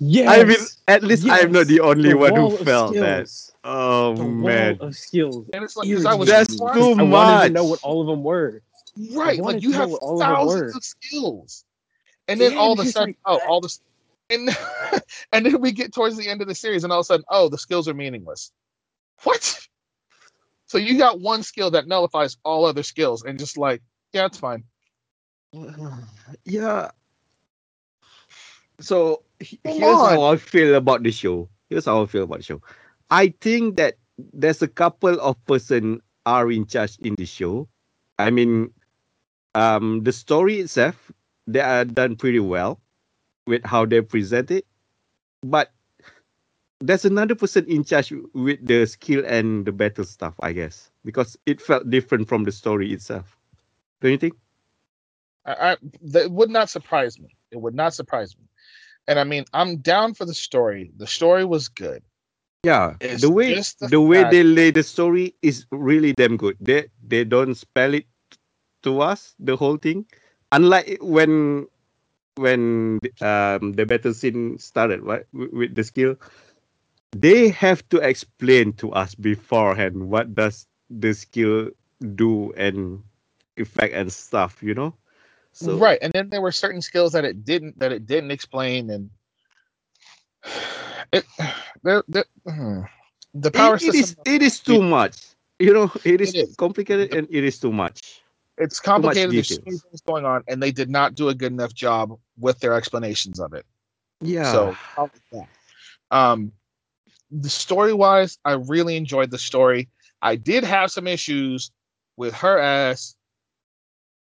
[0.00, 0.26] Yes.
[0.26, 3.28] I mean, at least I'm not the only The one who felt that.
[3.64, 5.48] Oh The man, of skills.
[5.52, 6.70] And it's like 'cause I was That's surprised.
[6.74, 8.62] too I wanted to know what all of them were.
[9.12, 9.44] right.
[9.44, 10.76] Like you have all thousands were.
[10.76, 11.64] of skills.
[12.28, 13.76] And then Yeah, all of a sudden, like oh, all the,
[14.30, 14.50] and
[15.32, 17.26] and then we get towards the end of the series and all of a sudden,
[17.30, 18.52] oh, the skills are meaningless.
[19.24, 19.60] What?
[20.68, 23.82] So you got one skill that nullifies all other skills and just like,
[24.12, 24.64] yeah, it's fine.
[26.46, 26.90] yeah.
[28.80, 30.10] So he- Come here's on.
[30.10, 31.48] how I feel about the show.
[31.68, 32.62] Here's how I feel about the show.
[33.10, 33.96] I think that
[34.32, 37.68] there's a couple of person are in charge in the show.
[38.18, 38.72] I mean,
[39.54, 41.12] um, the story itself
[41.46, 42.80] they are done pretty well
[43.46, 44.66] with how they present it,
[45.42, 45.70] but
[46.80, 51.36] there's another person in charge with the skill and the battle stuff, I guess, because
[51.46, 53.36] it felt different from the story itself.
[54.00, 54.34] Don't you think?
[55.46, 57.28] I, I that would not surprise me.
[57.50, 58.44] It would not surprise me.
[59.08, 60.92] And I mean, I'm down for the story.
[60.96, 62.02] The story was good.
[62.64, 66.56] Yeah, It's the way the the, way they lay the story is really damn good.
[66.60, 68.06] They they don't spell it
[68.82, 70.06] to us the whole thing,
[70.52, 71.66] unlike when
[72.36, 76.16] when um the battle scene started right with, with the skill.
[77.16, 81.70] They have to explain to us beforehand what does the skill
[82.14, 83.02] do and
[83.56, 84.62] effect and stuff.
[84.62, 84.94] You know,
[85.56, 85.98] so right.
[86.02, 89.10] And then there were certain skills that it didn't that it didn't explain and
[91.12, 91.24] it
[91.82, 92.80] there there hmm.
[93.32, 95.16] the power it, it is system it is too much.
[95.58, 96.54] You know, it is, is.
[96.56, 98.20] complicated and it is too much.
[98.58, 99.32] it's complicated.
[99.32, 102.18] There's so many things going on, and they did not do a good enough job
[102.38, 103.64] with their explanations of it.
[104.20, 104.52] Yeah.
[104.52, 105.48] So how about that?
[106.10, 106.52] Um,
[107.30, 109.88] the story wise, I really enjoyed the story.
[110.20, 111.70] I did have some issues
[112.18, 113.16] with her ass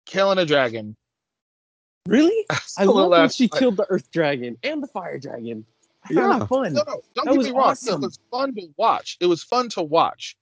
[0.06, 0.96] killing a dragon.
[2.10, 2.44] Really?
[2.78, 5.64] I love when last- she killed the Earth Dragon and the Fire Dragon.
[6.04, 6.44] I found Yeah.
[6.44, 6.72] it fun.
[6.72, 7.68] No, no, don't That get me wrong.
[7.70, 8.02] awesome.
[8.02, 9.16] It was fun to watch.
[9.20, 10.36] It was fun to watch,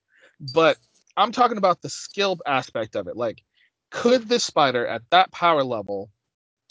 [0.54, 0.78] but
[1.16, 3.16] I'm talking about the skill aspect of it.
[3.16, 3.42] Like,
[3.90, 6.10] could this spider at that power level,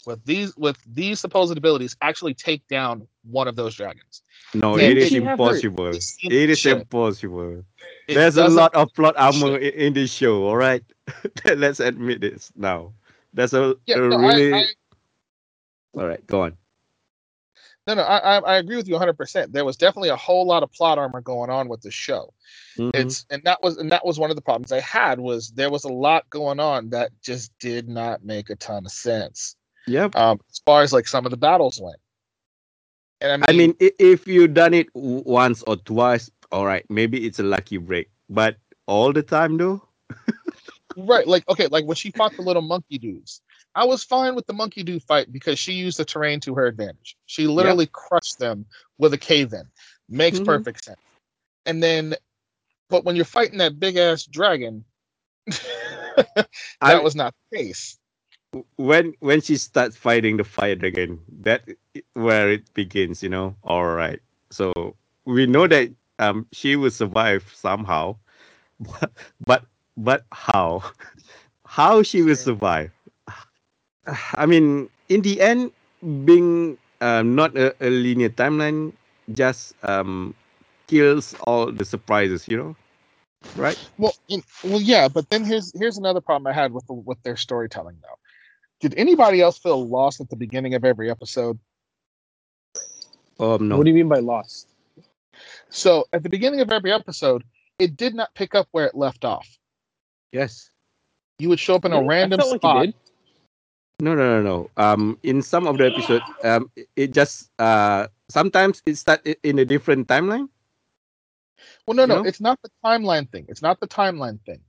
[0.06, 4.22] with these with these supposed abilities, actually take down one of those dragons?
[4.54, 5.88] No, Can it is she have impossible.
[5.88, 7.62] It is impossible.
[8.08, 10.82] There's a lot of plot armor i- in this show, all right?
[11.44, 12.94] Let's admit this now.
[13.34, 14.54] There's a, Yeah, a no, really.
[14.54, 14.64] I, I,
[15.98, 16.56] All right, go on.
[17.86, 19.14] no, no, I, I I agree with you 100.
[19.14, 22.32] percent There was definitely a whole lot of plot armor going on with the show.
[22.76, 22.90] Mhm.
[22.94, 25.70] It's and that was and that was one of the problems I had was there
[25.70, 29.56] was a lot going on that just did not make a ton of sense.
[29.86, 30.14] Yep.
[30.16, 31.96] Um, as far as like some of the battles went.
[33.20, 37.40] And I mean, i- if you've done it once or twice, all right, maybe it's
[37.40, 38.10] a lucky break.
[38.30, 39.82] But all the time, though,
[40.96, 43.40] Right, like okay, like when she fought the little monkey dudes,
[43.74, 46.66] I was fine with the monkey Do fight because she used the terrain to her
[46.66, 47.16] advantage.
[47.26, 48.66] She literally crushed them
[48.98, 49.68] with a cave in.
[50.08, 50.46] Makes Mhm.
[50.46, 50.98] perfect sense.
[51.66, 52.14] And then,
[52.88, 54.84] but when you're fighting that big ass dragon,
[55.46, 56.46] that
[56.80, 57.98] I, was not the case.
[58.76, 61.68] when when she starts fighting the fire dragon, that
[62.14, 63.54] where it begins, you know.
[63.64, 68.16] All right, so we know that um she will survive somehow,
[68.80, 69.12] but
[69.46, 69.64] but,
[69.96, 70.82] but how?
[71.66, 72.90] How she will survive?
[74.34, 75.72] I mean, in the end,
[76.24, 78.92] being um, not a, a linear timeline
[79.34, 80.34] just um
[80.86, 82.76] kills all the surprises, you know.
[83.56, 83.78] right?
[83.98, 87.22] Well, in, well, yeah, but then here's here's another problem I had with the, with
[87.22, 88.18] their storytelling though.
[88.80, 91.58] Did anybody else feel lost at the beginning of every episode?
[93.40, 93.76] Um, no.
[93.76, 94.68] What do you mean by lost?
[95.68, 97.44] So at the beginning of every episode,
[97.78, 99.48] it did not pick up where it left off.
[100.32, 100.70] yes.
[101.40, 102.04] You would show up in a Really?
[102.04, 102.86] I random felt like it spot.
[102.86, 102.94] did.
[104.00, 104.70] No, no, no, no.
[104.76, 109.58] Um, in some of the episode, um, it- it just uh sometimes it start in
[109.58, 110.48] a different timeline.
[111.86, 112.24] Well, no, You no, know?
[112.24, 113.46] it's not the timeline thing.
[113.48, 114.60] It's not the timeline thing.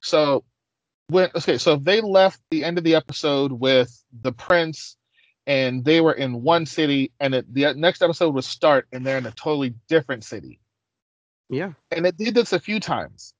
[0.00, 0.44] So
[1.08, 4.96] when okay, so if they left the end of the episode with the prince
[5.46, 9.18] and they were in one city and it, the next episode would start and they're
[9.18, 10.60] in a totally different city.
[11.48, 11.72] Yeah.
[11.90, 13.34] And it did this a few times.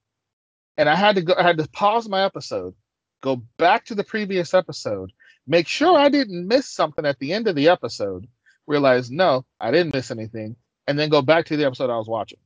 [0.77, 2.75] And I had to go I had to pause my episode,
[3.21, 5.11] go back to the previous episode,
[5.47, 8.27] make sure I didn't miss something at the end of the episode,
[8.67, 10.55] realize no, I didn't miss anything,
[10.87, 12.39] and then go back to the episode I was watching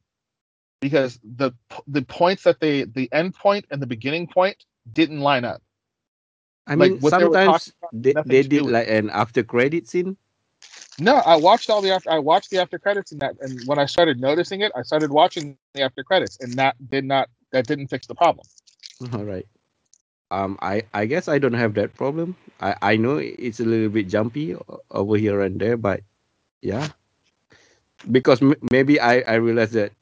[0.80, 1.52] because the
[1.88, 4.58] the points that they the end point and the beginning point
[4.92, 5.62] didn't line up.
[6.68, 9.88] I mean, they were sometimes talking about, they, they do did like an after credit
[9.88, 10.18] scene.
[11.00, 13.80] No, I watched all the after I watched the after credits and that and when
[13.80, 17.68] I started noticing it, I started watching the after credits and that did not that
[17.68, 18.46] didn't fix the problem.
[19.14, 19.48] All right.
[20.32, 22.36] Um, I I guess I don't have that problem.
[22.62, 24.56] I I know it's a little bit jumpy
[24.92, 26.02] over here and there, but
[26.62, 26.90] yeah,
[28.12, 29.94] because m- maybe I I realize that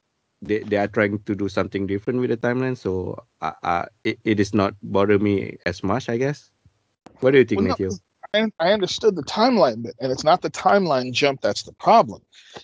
[0.41, 4.19] they, they are trying to do something different with the timeline, so uh, uh it,
[4.25, 6.09] it is not bother me as much.
[6.09, 6.51] I guess.
[7.21, 7.99] What do you think, Well, no,
[8.33, 12.21] I, I understood the timeline bit, and it's not the timeline jump that's the problem.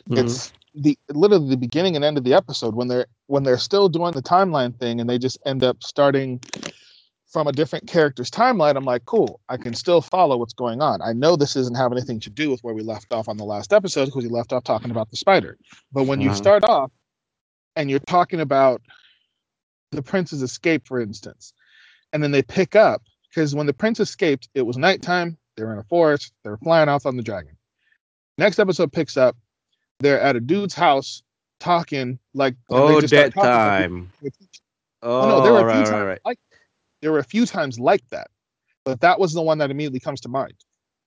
[0.10, 0.20] Mhm.
[0.20, 3.90] It's the literally the beginning and end of the episode when they're when they're still
[3.90, 6.40] doing the timeline thing and they just end up starting
[7.36, 8.78] from a different character's timeline.
[8.78, 11.02] I'm like, cool, I can still follow what's going on.
[11.02, 13.44] I know this doesn't have anything to do with where we left off on the
[13.44, 15.58] last episode because we left off talking about the spider.
[15.92, 16.38] But when you Uh-huh.
[16.38, 16.92] start off
[17.76, 18.82] and you're talking about
[19.92, 21.52] the prince's escape, for instance,
[22.14, 25.38] and then they pick up because when the prince escaped, it was nighttime.
[25.58, 26.32] They were in a forest.
[26.46, 27.58] They were flying off on the dragon.
[28.38, 29.36] Next episode picks up.
[30.00, 31.22] They're at a dude's house
[31.60, 34.10] talking like Oh, that time.
[34.24, 34.30] Oh,
[35.22, 36.20] Oh, no, there were a few right, times right.
[36.26, 36.40] like
[37.06, 38.32] there were a few times like that,
[38.84, 40.56] but that was the one that immediately comes to mind.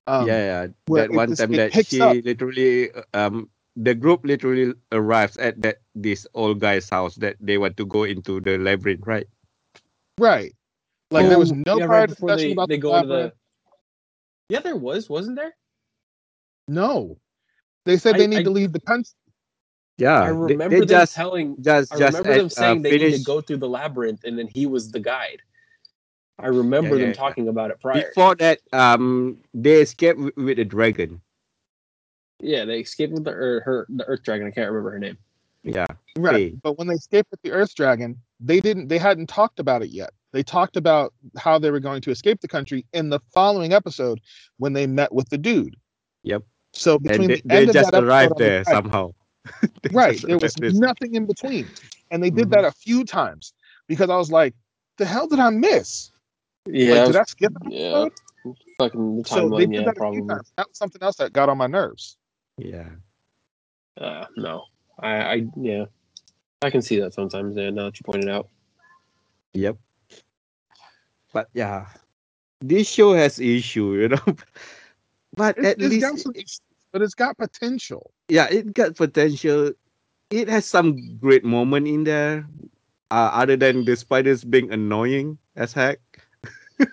[0.07, 0.67] Um, yeah, yeah.
[0.95, 2.17] That it one just- time that she up.
[2.25, 7.77] literally um the group literally arrives at that this old guy's house that they want
[7.79, 9.27] to go into the labyrinth, right?
[10.21, 10.55] right.
[11.11, 13.09] Like there was Oh, no yeah, prior right discussion they, about they the go into
[13.09, 13.33] labyrinth.
[14.49, 14.55] the.
[14.55, 15.55] Yeah, there was, wasn't there?
[16.69, 17.19] No,
[17.87, 19.15] they said I- they need I- to leave the country.
[19.99, 21.57] Yeah, I remember they, them just telling.
[21.61, 24.23] just I just remember at, them saying uh, they need to go through the labyrinth,
[24.23, 25.43] and then he was the guide.
[26.39, 27.13] I remember Yeah, them yeah, yeah.
[27.15, 28.09] talking about it prior.
[28.09, 28.61] before that.
[28.73, 31.21] Um, they escaped with, with a dragon.
[32.41, 34.47] Yeah, they escaped with the or her the Earth Dragon.
[34.47, 35.19] I can't remember her name.
[35.65, 36.35] Yeah, Right.
[36.37, 36.55] Hey.
[36.63, 38.87] But when they escaped with the Earth Dragon, they didn't.
[38.89, 40.11] They hadn't talked about it yet.
[40.33, 44.21] They talked about how they were going to escape the country in the following episode
[44.59, 45.77] when they met with the dude.
[46.23, 46.45] Yep.
[46.75, 48.85] So and between they, the they end of just that arrived on the there dragon-
[48.85, 49.11] somehow.
[49.93, 50.81] Right there was arrived there.
[50.81, 51.67] nothing in between
[52.11, 52.51] and they did Mhm.
[52.51, 53.55] that a few times
[53.87, 54.53] because i was like
[54.99, 56.11] the hell did i miss
[56.71, 57.87] Yeah, like, did i skip an yeah.
[58.07, 58.13] episode?
[58.79, 60.21] Fucking the so they did Yeah, that a few probably.
[60.29, 62.17] times that was something else that got on my nerves
[62.57, 62.89] Yeah.
[64.01, 64.65] Uh, no,
[65.01, 65.87] I, I, yeah,
[66.63, 67.57] I can see that sometimes.
[67.57, 68.49] Yeah, now that you pointed out.
[69.55, 69.77] Yep.
[71.33, 71.87] But yeah,
[72.61, 74.23] this show has issue, you know.
[75.37, 76.61] but It's- at it's least, got some issues,
[76.93, 79.73] but it's got potential yeah, it got potential.
[80.31, 82.47] It has some great moment in there.
[83.11, 85.99] Uh, other than the spiders being annoying as heck.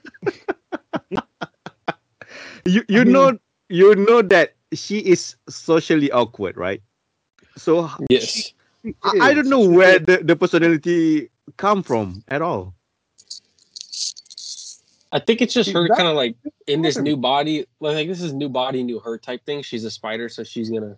[2.66, 3.38] you you I mean- know
[3.70, 6.82] you know that she is socially awkward, right?
[7.58, 8.54] So Yes.
[9.04, 12.76] I, I don't know where the, the personality come from at all.
[15.12, 16.36] I think it's just her kind of like
[16.68, 19.62] in this new body, like this is new body, new her type thing.
[19.64, 20.98] She's a spider, so she's gonna.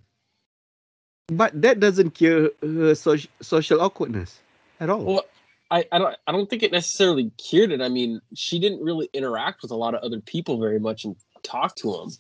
[1.28, 4.40] But that doesn't cure her social, social awkwardness
[4.80, 5.04] at all.
[5.04, 5.26] Well,
[5.70, 7.82] I, I don't I don't think it necessarily cured it.
[7.82, 11.16] I mean, she didn't really interact with a lot of other people very much and
[11.44, 12.12] talk to them.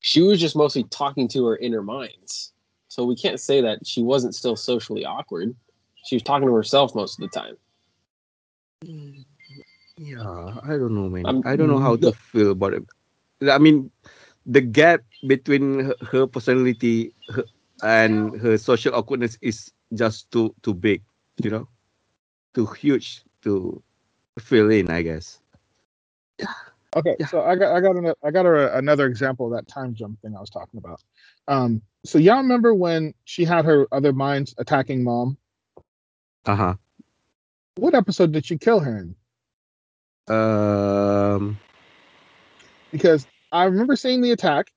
[0.00, 2.52] She was just mostly talking to her inner minds.
[2.88, 5.54] So we can't say that she wasn't still socially awkward.
[6.04, 7.56] She was talking to herself most of the time.
[9.96, 11.26] yeah, I don't know, man.
[11.26, 12.84] Um, I don't know how to feel about it.
[13.50, 13.90] I mean,
[14.46, 17.44] the gap between her, her personality her,
[17.82, 21.02] and her social awkwardness is just too too big,
[21.42, 21.68] you know,
[22.54, 23.82] too huge to
[24.38, 24.90] fill in.
[24.90, 25.40] I guess.
[26.38, 26.46] Yeah.
[26.96, 27.26] Okay, Yeah.
[27.26, 30.20] so I got I got an, I got a, another example of that time jump
[30.22, 31.02] thing I was talking about.
[31.48, 35.36] Um, so y'all remember when she had her other minds attacking mom?
[36.46, 36.74] Uh huh.
[37.76, 39.16] What episode did she kill her in?
[40.34, 41.58] Um,
[42.92, 44.70] Because I remember seeing the attack.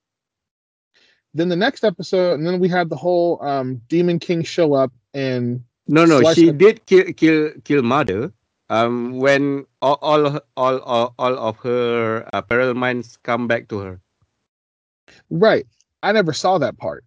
[1.33, 4.91] Then the next episode, and then we had the whole um, Demon King show up
[5.13, 6.57] and no, no, Slice she it.
[6.57, 8.31] did kill kill kill mother.
[8.69, 13.79] Um, when all all all all, all of her uh, parallel minds come back to
[13.79, 14.01] her.
[15.29, 15.65] right.
[16.03, 17.03] I never saw that part.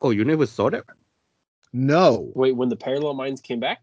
[0.00, 0.84] Oh, you never saw that?
[1.72, 2.30] No.
[2.34, 3.78] Wait, when the parallel minds came back?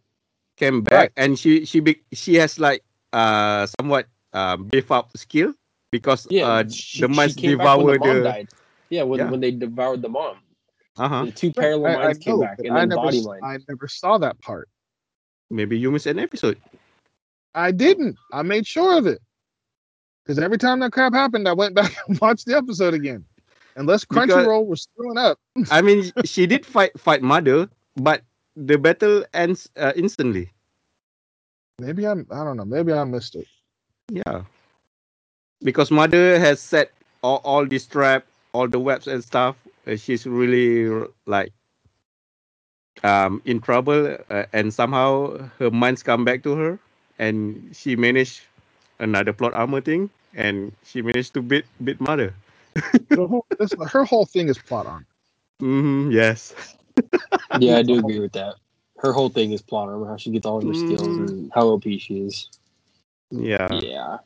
[0.58, 2.84] Came back and she she be, she has like
[3.14, 5.54] uh somewhat uh beef up skill
[5.92, 8.50] because Yeah, uh she, the minds mice came when devour the mom the died.
[8.90, 9.30] Yeah, when, Yeah.
[9.30, 10.38] when they devoured the mom.
[10.98, 11.26] Uh huh.
[11.26, 13.42] The two parallel I, I came know, back, and I then never, body s- mind.
[13.44, 14.70] I never saw that part.
[15.50, 16.58] Maybe you missed an episode.
[17.54, 18.18] I didn't.
[18.34, 19.20] I made sure of it.
[20.24, 23.24] Because every time that crap happened, I went back and watched the episode again.
[23.76, 25.38] Unless Because- Crunchyroll was screwing up.
[25.72, 28.22] I mean, she did fight fight mother, but
[28.56, 30.50] the battle ends uh, instantly.
[31.80, 32.26] Maybe I'm.
[32.32, 32.64] I don't know.
[32.66, 33.48] Maybe I missed it.
[34.10, 34.44] Yeah,
[35.62, 36.92] because mother has set
[37.22, 39.58] all, all this trap, all the webs and stuff.
[39.88, 41.54] Uh, she's really like
[43.04, 46.80] um in trouble, uh, and somehow her minds come back to her,
[47.20, 48.42] and she managed
[49.00, 52.34] another plot armor thing, and she managed to beat beat mother.
[53.16, 55.08] Whole, this, her whole thing is plot armor.
[55.60, 56.54] hmm yes.
[57.54, 58.56] Yeah, I do agree with that.
[59.00, 61.20] Her whole thing is plot armor, how she gets all of her skills Mm.
[61.20, 62.50] and how OP she is.
[63.32, 63.82] Yeah.
[63.82, 64.18] Yeah.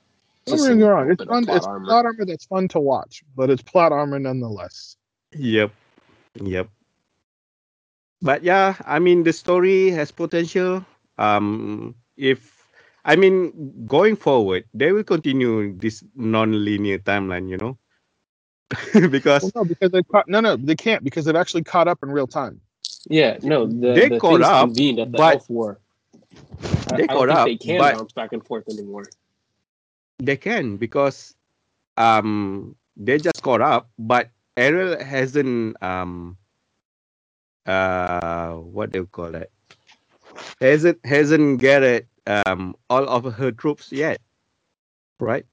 [0.47, 1.12] Don't get me wrong.
[1.12, 1.45] It's fun.
[1.45, 1.88] plot It's armor.
[1.88, 4.97] plot armor that's fun to watch, but it's plot armor nonetheless.
[5.36, 5.71] Yep.
[6.41, 6.69] Yep.
[8.21, 10.86] But yeah, I mean the story has potential.
[11.17, 12.55] Um if
[13.05, 17.77] I mean going forward, they will continue this non-linear timeline, you know?
[19.09, 20.27] because Well, no, because they caught.
[20.27, 22.61] No, no, they can't because they've actually caught up in real time.
[23.09, 25.80] Yeah, no, the, They the caught up, convened at the but- Elf War.
[26.91, 29.05] I- They I don't caught think up, They can but- bounce back and forth anymore.
[30.19, 31.34] they can because
[31.97, 34.30] um they just caught up, but
[34.60, 36.38] Ariel hasn't um
[37.66, 39.51] uh what do you call it?
[40.60, 44.20] Hasn't hasn't gathered um all of her troops yet.
[45.20, 45.45] Right?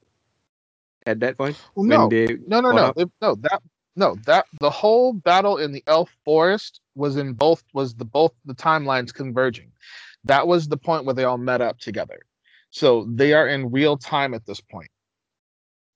[1.07, 1.57] At that point?
[1.77, 2.09] Well, no,
[2.47, 2.93] no, no, no.
[2.97, 3.35] It- no.
[3.37, 3.63] That
[3.95, 8.33] no, that the whole battle in the Elf Forest was in both was the both
[8.45, 9.73] the timelines converging.
[10.25, 12.21] That was the point where they all met up together.
[12.71, 14.91] So they are in real time at this point.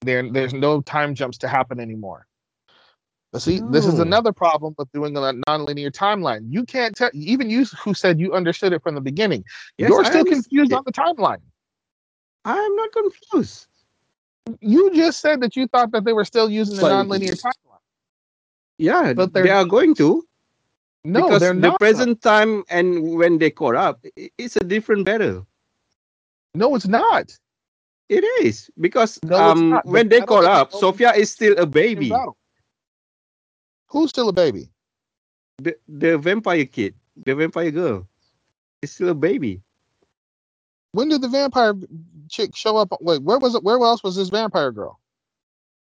[0.02, 2.26] There, there's no time jumps to happen anymore.
[3.32, 6.46] But see, this is another problem with doing a non-linear timeline.
[6.48, 7.10] You can't tell.
[7.14, 9.44] Even you, who said you understood it from the beginning,
[9.78, 10.74] Yes, you're I still confused it.
[10.74, 11.40] on the timeline.
[12.44, 13.66] I'm not confused.
[14.60, 17.78] You just said that you thought that they were still using the Slightly non-linear timeline.
[18.78, 20.26] Yeah, But they they're- going to
[21.04, 21.78] No, because they're the not.
[21.78, 24.04] present time and when they caught up,
[24.38, 25.46] it's a different battle.
[26.54, 27.30] No, it's not.
[28.08, 29.70] It is because No, um.
[29.70, 32.08] The when they battle caught up, Sophia is still a baby.
[32.10, 32.36] battle.
[33.90, 34.72] Who's still a baby?
[35.58, 38.08] The the vampire kid, the vampire girl,
[38.82, 39.62] is still a baby.
[40.92, 41.74] When did the vampire
[42.28, 42.92] chick show up?
[43.00, 43.62] Wait, where was it?
[43.64, 45.00] Where else was this vampire girl?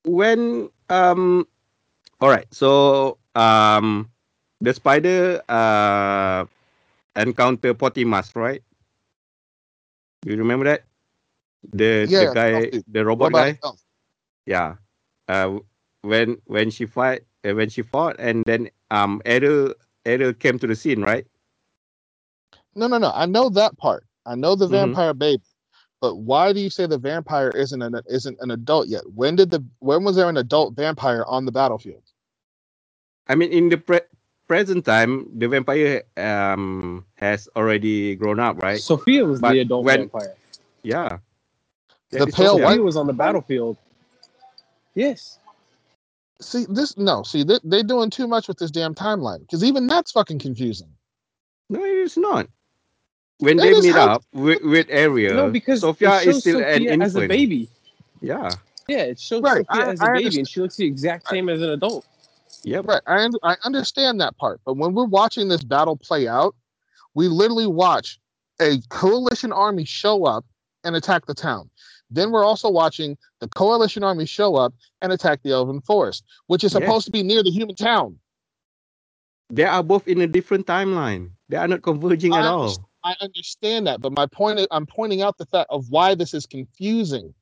[0.05, 1.47] When um,
[2.21, 4.11] all right, so um,
[4.61, 6.47] the spider uh
[7.17, 8.63] encounter Potimas, right?
[10.25, 10.85] You remember that?
[11.73, 13.61] The Yeah, the guy, the What robot guy.
[14.47, 14.77] Yeah
[15.29, 15.59] uh
[16.03, 19.75] when when she fight when she fought and then um Ariel
[20.05, 21.27] Ariel came to the scene right
[22.75, 23.11] No, no, no.
[23.15, 24.05] I know that part.
[24.25, 24.71] I know the Mhm.
[24.71, 25.43] vampire baby.
[26.01, 29.03] But why do you say the vampire isn't an isn't an adult yet?
[29.15, 32.03] When did the when was there an adult vampire on the battlefield?
[33.27, 34.07] I mean in the pre-
[34.47, 39.85] present time the vampire um has already grown up right Sophia was But the adult
[39.85, 40.35] when- vampire.
[40.83, 41.19] yeah
[42.11, 42.65] The That is pale Sophia.
[42.65, 43.77] white- was on the battlefield.
[44.95, 45.39] Yes.
[46.41, 46.97] See this?
[46.97, 50.39] No, see they they're doing too much with this damn timeline because even that's fucking
[50.39, 50.89] confusing.
[51.69, 52.47] no it is not
[53.41, 56.41] when That they meet how- up with, with Ariel No, because Sophia it shows is
[56.43, 57.69] still Sophia an as a baby.
[58.21, 58.51] yeah
[58.89, 60.39] Yeah, it shows Right, Sophia I- as a I baby, understand.
[60.39, 62.07] and she looks the exact same as an adult.
[62.63, 63.03] Yeah, Right.
[63.07, 66.55] I I understand that part, but when we're watching this battle play out,
[67.15, 68.19] we literally watch
[68.61, 70.45] a coalition army show up
[70.85, 71.69] and attack the town.
[72.11, 76.65] Then we're also watching the coalition army show up and attack the Elven Forest, which
[76.65, 76.83] is Yes.
[76.83, 78.19] supposed to be near the human town.
[79.51, 83.87] they are both in a different timeline they are not converging at all I understand
[83.87, 87.33] that, but my point is, I'm pointing out the fact of why this is confusing,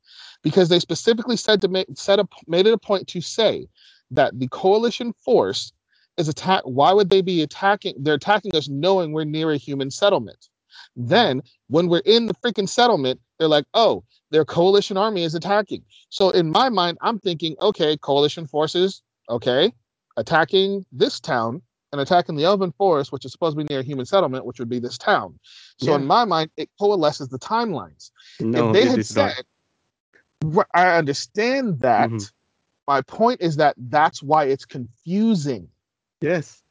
[0.43, 3.67] because they specifically said to make set up made it a point to say
[4.11, 5.73] that the coalition force
[6.19, 6.63] is attack.
[6.65, 7.95] Why would they be attacking?
[7.99, 10.49] They're attacking us knowing we're near a human settlement.
[10.95, 14.05] Then when we're in the freaking settlement, they're like, oh,
[14.37, 15.83] their coalition army is attacking.
[16.11, 19.73] So in my mind, I'm thinking, okay, coalition forces, okay,
[20.19, 23.83] attacking this town and attacking the Elven Forest, which is supposed to be near a
[23.83, 25.39] human settlement, which would be this town.
[25.79, 25.97] So Yeah.
[25.97, 28.11] in my mind, it coalesces the timelines.
[28.39, 29.33] No, if they had is not.
[29.37, 32.11] said, I understand that.
[32.11, 32.31] Mhm.
[32.87, 35.71] My point is that that's why it's confusing.
[36.21, 36.63] Yes.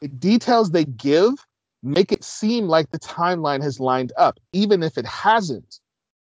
[0.00, 1.34] The details they give
[1.84, 5.78] make it seem like the timeline has lined up, even if it hasn't.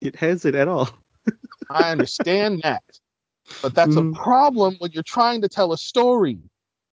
[0.00, 0.88] It hasn't at all.
[1.70, 2.82] I understand that.
[3.62, 4.12] But that's Mm.
[4.12, 6.38] a problem when you're trying to tell a story.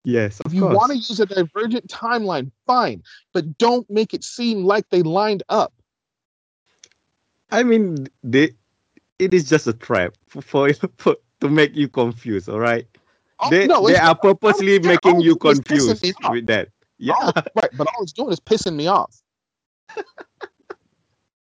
[0.04, 0.76] Yes, of If you course.
[0.76, 5.44] want to use a divergent timeline, fine, but don't make it seem like they lined
[5.50, 5.74] up.
[7.52, 8.52] I mean, they,
[9.20, 10.42] it is just a trap for,
[10.98, 12.50] for, to make you confused.
[12.50, 12.86] All right.
[13.40, 16.70] Oh, they no, they are purposely yeah, making you confused with that.
[16.98, 17.14] Yeah.
[17.14, 19.22] all- right, but all it's doing is pissing me off.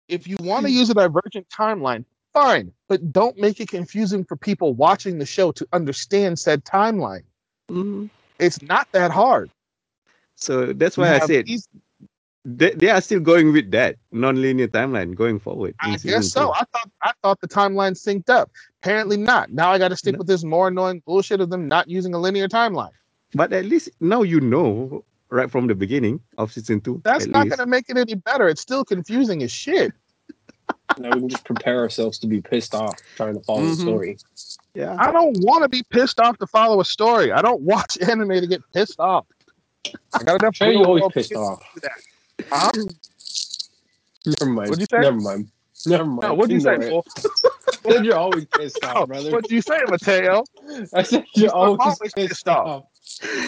[0.09, 4.35] if you want to use a divergent timeline, fine, but don't make it confusing for
[4.35, 7.23] people watching the show to understand said timeline.
[7.69, 8.09] Mhm.
[8.39, 9.49] It's not that hard.
[10.35, 11.67] So that's why I said these-
[12.45, 15.75] they, they are still going with that non-linear timeline going forward.
[15.81, 16.45] I guess so.
[16.45, 16.51] two.
[16.53, 18.49] I thought I thought the timeline synced up.
[18.81, 19.51] Apparently not.
[19.51, 20.19] Now I got to stick No.
[20.19, 22.91] with this more annoying bullshit of them not using a linear timeline.
[23.33, 27.01] But at least now you know right from the beginning of season two.
[27.03, 28.47] That's not going to make it any better.
[28.47, 29.91] It's still confusing as shit.
[30.97, 33.75] Now we can just prepare ourselves to be pissed off trying to follow Mhm.
[33.75, 34.17] the story.
[34.73, 34.95] Yeah.
[34.97, 37.31] I don't want to be pissed off to follow a story.
[37.31, 39.25] I don't watch anime to get pissed off.
[40.13, 40.55] I got enough.
[40.55, 41.61] Sure, you real always world pissed off.
[42.49, 42.71] Huh?
[44.25, 44.69] Never mind.
[44.69, 45.01] What'd you say?
[45.01, 45.51] Never mind.
[45.85, 46.21] Never mind.
[46.21, 46.75] No, what'd you say?
[46.75, 46.89] Ignore it.
[46.89, 47.05] Fool?
[47.87, 49.31] Said you're always pissed off, brother.
[49.31, 50.43] What'd you say, Mateo?
[50.93, 52.67] I said you're always, always pissed, pissed off.
[52.67, 52.83] off.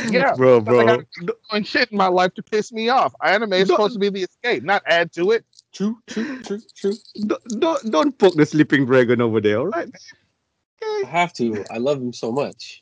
[0.06, 0.98] Yeah, bro, because I bro.
[0.98, 1.06] got
[1.52, 3.14] doing shit in my life to piss me off.
[3.24, 3.76] Anime is No.
[3.76, 5.46] supposed to be the escape, not add to it.
[5.74, 6.96] True, true, true, true.
[7.28, 9.88] Don't, don't don't poke the sleeping dragon over there, all right?
[9.88, 11.06] Okay.
[11.06, 11.64] I have to.
[11.70, 12.82] I love him so much.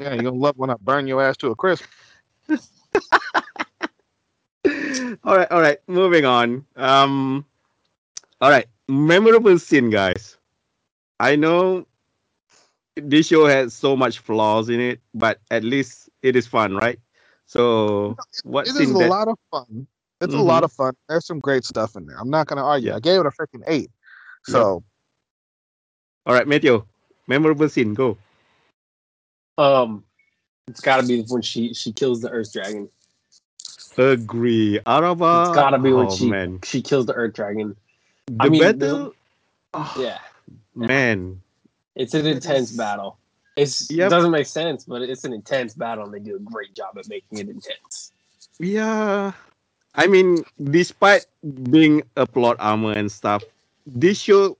[0.00, 1.84] Yeah, you're gonna love when I burn your ass to a crisp.
[2.50, 2.58] all
[5.36, 5.78] right, all right.
[5.86, 6.64] Moving on.
[6.76, 7.44] Um,
[8.40, 8.66] all right.
[8.88, 10.36] Memorable scene, guys.
[11.20, 11.86] I know
[12.96, 16.98] this show has so much flaws in it, but at least it is fun, right?
[17.46, 19.08] So, what It is a that?
[19.08, 19.86] lot of fun.
[20.20, 20.44] It's a Mhm.
[20.44, 20.94] lot of fun.
[21.08, 22.18] There's some great stuff in there.
[22.18, 22.90] I'm not gonna argue.
[22.90, 22.96] Yeah.
[22.96, 23.90] I gave it a freaking eight.
[24.44, 24.82] So
[26.26, 26.84] All right, Matthew.
[27.26, 27.92] Memorable scene.
[27.94, 28.16] Go.
[29.58, 30.04] Um,
[30.66, 32.88] it's got to be when she she kills the Earth Dragon.
[33.96, 34.80] Agree.
[34.86, 35.44] Araba.
[35.46, 36.60] It's got to be when oh, she man.
[36.64, 37.76] she kills the Earth Dragon.
[38.28, 39.14] The I mean, battle.
[39.74, 40.18] Oh, Yeah,
[40.74, 41.42] Man.
[41.96, 43.18] it's an intense battle.
[43.56, 44.06] It's Yep.
[44.06, 46.98] it doesn't make sense, but it's an intense battle, and they do a great job
[46.98, 48.12] at making it intense.
[48.58, 49.32] Yeah.
[49.94, 51.26] I mean, despite
[51.70, 53.44] being a plot armor and stuff,
[53.86, 54.58] this show,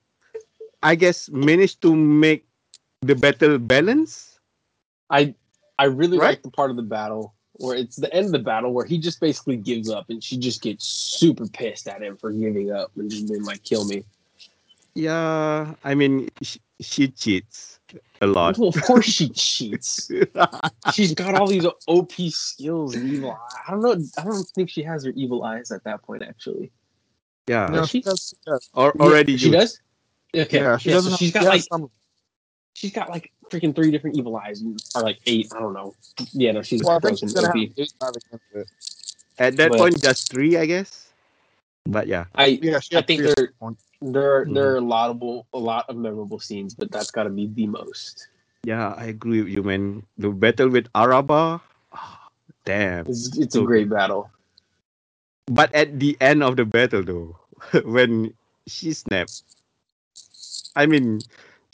[0.82, 2.46] I guess, managed to make
[3.02, 4.40] the battle balance.
[5.10, 5.34] I
[5.78, 6.30] I really Right?
[6.30, 8.98] like the part of the battle where it's the end of the battle where he
[8.98, 12.90] just basically gives up and she just gets super pissed at him for giving up
[12.96, 14.04] and just being like, "Kill me."
[14.94, 15.74] Yeah.
[15.84, 17.80] I mean, she, she cheats
[18.20, 18.58] a lot.
[18.58, 20.10] Well, of course she cheats.
[20.92, 23.32] She's got all these OP skills and evil.
[23.32, 24.04] eye- I don't know.
[24.18, 26.22] I don't think she has her evil eyes at that point.
[26.22, 26.70] Actually,
[27.46, 27.68] yeah.
[27.70, 28.70] you know, she- she does.
[28.74, 29.80] Or, already she does.
[30.36, 31.12] Okay, Yeah, she yeah, doesn't.
[31.12, 31.90] so she's she got has like some-
[32.74, 35.52] she's got like freaking three different evil eyes, and- or like eight.
[35.54, 35.94] I don't know.
[36.32, 37.68] Yeah, no, she's well, I think close she's and gonna OP.
[37.68, 38.68] have eight by the end of it.
[39.38, 41.12] At that But- point, just three, I guess.
[41.86, 42.24] But yeah.
[42.34, 43.52] I Yeah, I think three at they're
[44.00, 47.46] there are there are laudable a lot of memorable scenes, but that's got to be
[47.46, 48.28] the most.
[48.64, 50.02] Yeah, I agree with you, man.
[50.18, 51.60] The battle with Araba.
[51.92, 52.28] ah,
[52.64, 53.06] damn.
[53.06, 54.30] It's, it's a great battle.
[55.46, 57.36] But at the end of the battle, though,
[57.84, 58.32] when
[58.66, 59.42] she snapped,
[60.74, 61.20] I mean,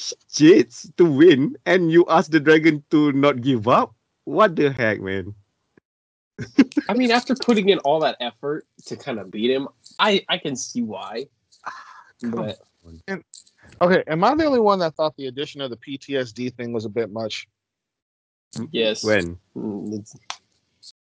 [0.00, 3.94] she cheats to win, and you ask the dragon to not give up.
[4.24, 5.34] What the heck, man?
[6.88, 10.38] I mean, after putting in all that effort to kind of beat him, I I
[10.38, 11.26] can see why.
[12.22, 12.58] But
[13.82, 16.84] Okay, am I the only one that thought the addition of the PTSD thing was
[16.84, 17.48] a bit much?
[18.72, 19.38] yes, When?
[19.56, 20.04] Mm,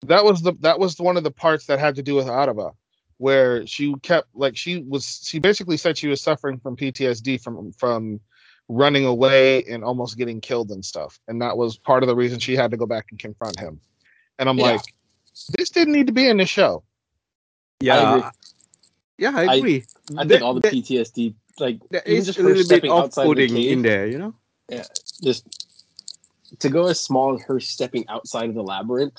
[0.04, 2.72] That was the that was one of the parts that had to do with Araba,
[3.18, 7.72] where she kept like she was she basically said she was suffering from PTSD from
[7.74, 8.20] from
[8.70, 12.40] running away and almost getting killed and stuff, and that was part of the reason
[12.40, 13.80] she had to go back and confront him.
[14.40, 14.72] And I'm Yeah.
[14.72, 14.82] like,
[15.58, 16.84] this didn't need to be in the show.
[17.80, 18.30] Yeah, agree.
[19.20, 19.84] yeah, I I- agree.
[20.12, 22.66] I think There- all the there- PTSD, like there even is just a little bit
[22.66, 24.36] stepping outside the off-putting cave, in there, you know.
[24.70, 24.86] Yeah,
[25.24, 25.46] just
[26.60, 29.18] to go as small as her stepping outside of the labyrinth.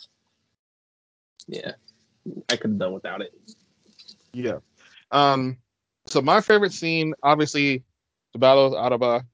[1.47, 1.73] Yeah,
[2.51, 3.33] I could have done without it.
[4.35, 4.59] Yeah.
[5.11, 5.57] Um.
[6.07, 7.85] So my favorite scene, obviously,
[8.33, 9.25] the battle of Araba,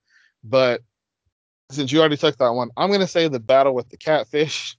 [0.45, 0.83] but
[1.71, 4.77] since you already took that one, I'm gonna say the battle with the catfish.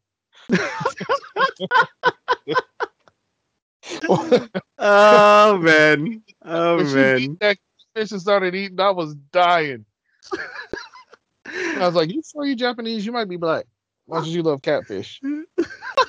[4.78, 6.24] Oh man.
[6.44, 7.38] Oh when man.
[7.42, 7.58] that
[7.96, 9.86] fish and started eating, I was dying.
[11.48, 13.06] I was like, "You sure you Japanese?
[13.06, 13.66] You might be black.
[14.06, 15.22] Why should you love catfish?"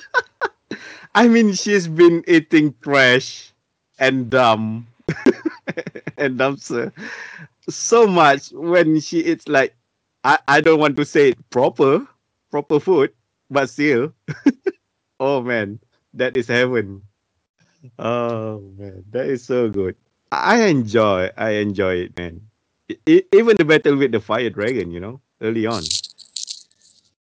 [1.15, 3.51] I mean, she's been eating trash
[3.99, 4.87] and dumb
[6.17, 6.91] and dumpster
[7.69, 9.75] so much when she eats like
[10.23, 12.07] I, I don't want to say it proper
[12.51, 13.13] proper food,
[13.49, 14.13] but still,
[15.19, 15.79] oh man,
[16.13, 17.03] that is heaven.
[17.99, 19.95] Oh man, that is so good.
[20.31, 22.41] I enjoy I enjoy it, man.
[23.07, 25.83] Even the battle with the fire dragon, you know, early on.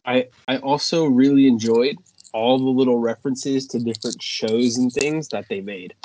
[0.06, 1.98] I I also really enjoyed
[2.34, 5.96] all the little references to different shows and things that they made.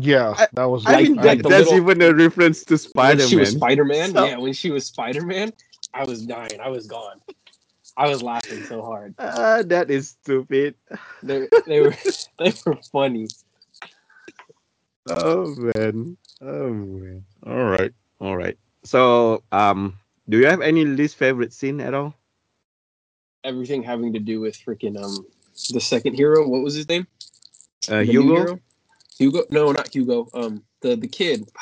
[0.00, 0.86] Yeah, that was.
[0.86, 3.58] I Like- mean, like that's little- even a reference to Spider When she was Man.
[3.60, 5.52] Spider Man, So- yeah, when she was Spider Man,
[5.92, 6.60] I was dying.
[6.60, 7.20] I was gone.
[7.96, 9.14] I was laughing so hard.
[9.18, 10.74] Ah, that is stupid.
[11.22, 11.94] They they were
[12.38, 13.28] they were funny.
[15.10, 16.16] Oh man.
[16.40, 17.24] Oh man.
[17.46, 17.92] All right.
[18.20, 18.56] All right.
[18.84, 22.14] So, um, do you have any least favorite scene at all?
[23.44, 25.26] Everything having to do with freaking um
[25.70, 26.46] the second hero.
[26.48, 27.06] What was his name?
[27.90, 28.58] Uh, Hugo.
[29.22, 29.32] Hero?
[29.32, 29.46] Hugo?
[29.50, 30.28] No, not Hugo.
[30.34, 31.48] Um, the the kid.
[31.56, 31.60] I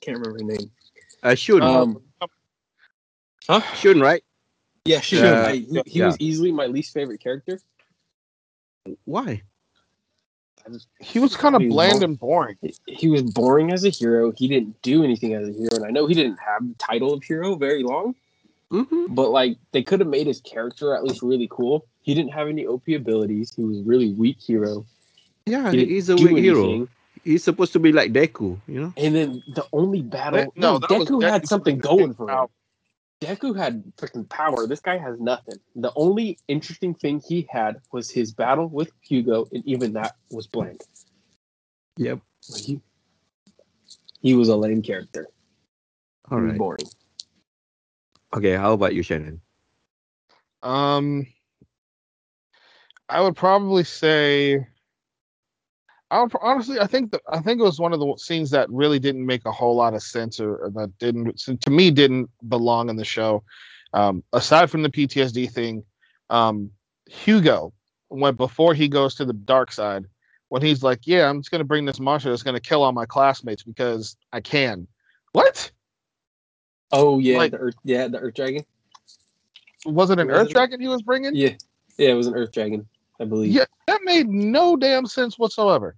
[0.00, 0.70] can't remember his name.
[1.22, 1.62] Uh, Shun.
[1.62, 2.02] Um,
[3.48, 3.60] huh?
[3.74, 4.22] Shun, right?
[4.84, 5.24] Yeah, Shun.
[5.24, 5.46] Yeah.
[5.46, 6.06] I- he he Yeah.
[6.06, 7.60] was easily my least favorite character.
[9.04, 9.42] Why?
[11.00, 12.56] He was kind of He was bland more- and boring.
[12.60, 14.32] He- He was boring as a hero.
[14.32, 17.12] He didn't do anything as a hero, and I know he didn't have the title
[17.12, 18.14] of hero very long.
[18.72, 19.14] Mm-hmm.
[19.14, 21.86] But like, they could have made his character at least really cool.
[22.02, 23.54] He didn't have any OP abilities.
[23.54, 24.84] He was a really weak hero.
[25.46, 26.88] Yeah, He he's a weak hero.
[27.24, 28.92] He's supposed to be like Deku, you know?
[28.96, 32.28] And then the only battle, No, no, that was Deku had something going for him.
[32.28, 32.48] power.
[33.20, 34.66] Deku had freaking power.
[34.66, 35.56] This guy has nothing.
[35.74, 40.46] The only interesting thing he had was his battle with Hugo, and even that was
[40.46, 40.82] bland.
[41.96, 42.20] Yep.
[42.56, 42.80] He,
[44.20, 45.28] he was a lame character.
[46.30, 46.58] All he was right.
[46.58, 46.86] boring.
[48.34, 49.40] Okay, how about you, Shannon?
[50.62, 51.26] Um,
[53.08, 54.66] I would probably say.
[56.10, 58.98] I honestly, I think that I think it was one of the scenes that really
[58.98, 62.88] didn't make a whole lot of sense, or, or that didn't to me didn't belong
[62.88, 63.42] in the show.
[63.92, 65.82] Um, aside from the PTSD thing,
[66.30, 66.70] um,
[67.06, 67.72] Hugo,
[68.08, 70.04] when before he goes to the dark side,
[70.48, 73.06] when he's like, "Yeah, I'm just gonna bring this monster that's gonna kill all my
[73.06, 74.86] classmates because I can."
[75.32, 75.70] What
[76.92, 78.64] Oh yeah, Like- the Earth, yeah, the Earth Dragon.
[79.84, 80.20] was it?
[80.20, 80.52] An Was Earth it?
[80.52, 81.34] Dragon he was bringing?
[81.34, 81.54] Yeah,
[81.98, 82.86] yeah, it was an Earth Dragon,
[83.20, 83.52] I believe.
[83.52, 85.96] Yeah, that made no damn sense whatsoever.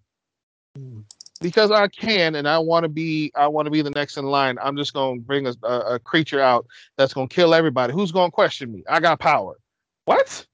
[1.41, 4.25] Because I can and I want to be I want to be the next in
[4.27, 4.59] line.
[4.61, 6.67] I'm just going to bring a, a, a creature out
[6.97, 7.93] that's going to kill everybody.
[7.93, 8.85] Who's going to question me?
[8.89, 9.57] I got power.
[10.05, 10.47] What?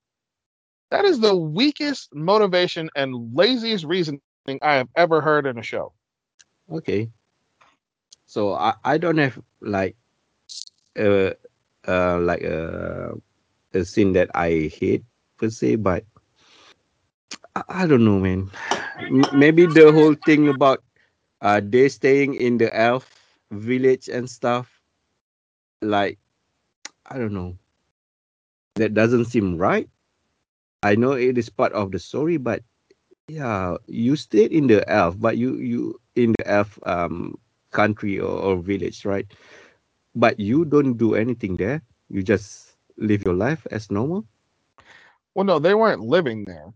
[0.91, 4.21] That is the weakest motivation and laziest reasoning
[4.63, 5.93] I have ever heard in a show.
[6.71, 7.11] Okay.
[8.27, 9.97] So I, I don't have like
[10.99, 11.31] uh
[11.87, 13.15] uh like a
[13.73, 15.05] a scene that I hate
[15.37, 16.05] per se, but
[17.55, 18.51] I, I don't know, man.
[19.11, 20.83] M- maybe the whole thing about
[21.41, 24.83] uh they staying in the elf village and stuff,
[25.83, 26.19] like
[27.07, 27.59] I don't know.
[28.77, 29.89] That doesn't seem right.
[30.83, 32.63] I know it is part of the story, but
[33.29, 37.39] yeah, you stayed in the elf, but you you in the elf um
[37.71, 39.27] country or, or village, right?
[40.15, 41.83] But you don't do anything there.
[42.09, 44.27] You just live your life as normal.
[45.35, 46.73] Well, no, they weren't living there.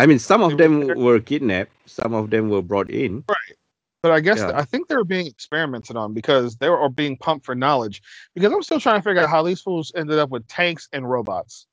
[0.00, 1.72] I mean, some of them were kidnapped.
[1.84, 3.22] Some of them were brought in.
[3.28, 3.56] Right.
[4.02, 4.52] But I guess Yeah.
[4.54, 8.00] I think they were being experimented on because they were being pumped for knowledge.
[8.34, 11.08] Because I'm still trying to figure out how these fools ended up with tanks and
[11.08, 11.66] robots.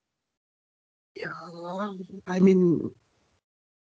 [1.15, 1.32] Yeah,
[2.28, 2.91] I mean,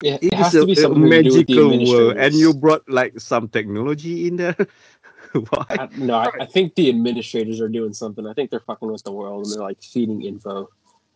[0.03, 1.93] Yeah, it it has is to be a, a something to do with the magical
[1.93, 4.57] world, and you brought like some technology in there.
[5.33, 5.66] Why?
[5.68, 8.26] I, no, I, I think the administrators are doing something.
[8.26, 10.68] I think they're fucking with the world and they're like feeding info.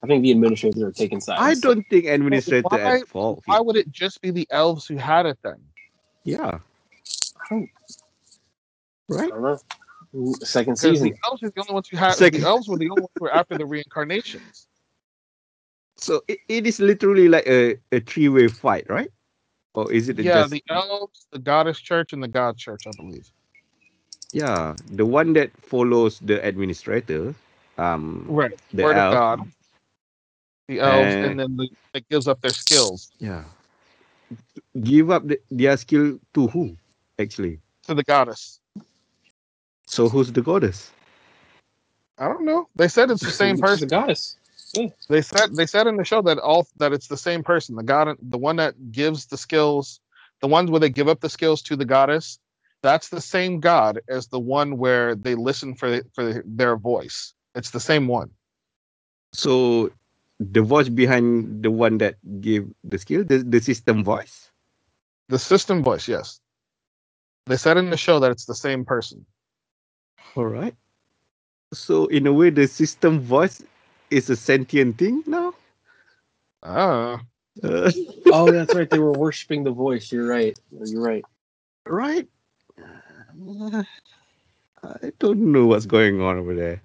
[0.03, 1.40] I think the administrators are taking sides.
[1.40, 3.42] I don't think administrator why- at fault.
[3.47, 5.57] Why would it just be the elves who had it then?
[6.24, 6.59] Yeah,
[7.51, 7.68] I
[9.09, 9.30] right.
[10.42, 11.09] Second season.
[11.11, 13.11] the elves were the only ones who had Second- the elves were the only ones
[13.18, 14.66] who were after the reincarnations.
[15.97, 19.11] So it, it is literally like a, a three way fight, right?
[19.74, 22.90] Or is it yeah, just the elves, the goddess church, and the god church, I
[22.97, 23.30] believe.
[24.32, 27.34] yeah the one that follows the administrator?
[27.78, 28.53] Um, Right.
[28.72, 29.47] the Word elf.
[30.69, 30.77] Of God.
[30.77, 33.12] The elves, Uh, and then the, that gives up their skills.
[33.19, 33.45] Yeah.
[34.83, 36.77] give up the, their skill to who?
[37.19, 38.61] Actually, To the goddess.
[39.87, 40.91] so who's the goddess?
[42.19, 42.69] I don't know.
[42.77, 43.89] They said it's the same person.
[43.89, 44.37] a goddess.
[45.09, 47.77] They said they said in the show that all that it's the same person.
[47.77, 50.01] The god, the one that gives the skills,
[50.41, 52.39] the ones where they give up the skills to the goddess.
[52.83, 57.35] That's the same god as the one where they listen for for their voice.
[57.55, 58.31] It's the same one.
[59.33, 59.91] So
[60.41, 64.51] the voice behind the one that gave the skill, the, the system voice.
[65.28, 66.41] The system voice, yes.
[67.47, 69.24] They said in the show that it's the same person.
[70.34, 70.74] All right.
[71.72, 73.62] So in a way, the system voice
[74.11, 75.55] is a sentient thing now.
[76.62, 77.20] Ah,
[77.62, 77.91] Uh,
[78.32, 78.91] Oh, that's right.
[78.91, 80.11] They were worshiping the voice.
[80.12, 80.59] You're right.
[80.70, 81.24] You're right.
[81.87, 82.28] right.
[83.49, 83.84] Uh,
[84.82, 86.82] I don't know what's going on over there.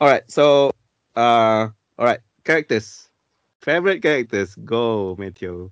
[0.00, 0.28] All right.
[0.30, 0.72] So,
[1.16, 2.20] uh, all right.
[2.44, 3.08] Characters.
[3.60, 4.54] Favorite characters.
[4.54, 5.70] Go, Matthew.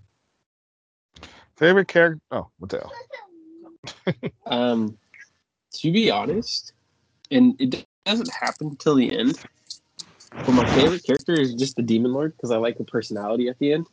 [1.57, 2.21] favorite character.
[2.31, 2.93] Oh, what the hell?
[4.47, 4.99] Um,
[5.75, 6.73] to be honest,
[7.31, 9.39] and it doesn't happen till the end.
[10.31, 13.59] But my favorite character is just the Demon Lord because I like her personality at
[13.59, 13.87] the end.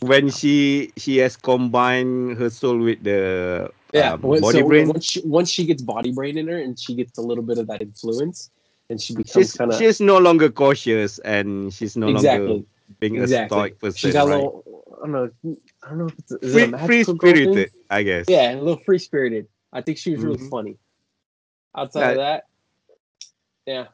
[0.00, 4.88] When she she has combined her soul with the um, when- body so brain.
[4.88, 7.58] Once she, once she gets body brain in her and she gets a little bit
[7.58, 8.50] of that influence,
[8.90, 12.66] and she becomes kind of she's no longer cautious and she's no longer exactly.
[13.00, 13.28] being a Exactly.
[13.28, 13.98] stoic person.
[13.98, 14.36] She's got a right?
[14.36, 14.64] little.
[15.02, 15.56] I don't know.
[15.84, 18.28] I don't know if it's is a free, magical free spirited, I guess.
[18.28, 19.48] Yeah, a little free spirited.
[19.72, 20.50] I think she was really Mhm.
[20.50, 20.78] funny.
[21.76, 22.44] Outside of that,
[23.66, 23.86] yeah,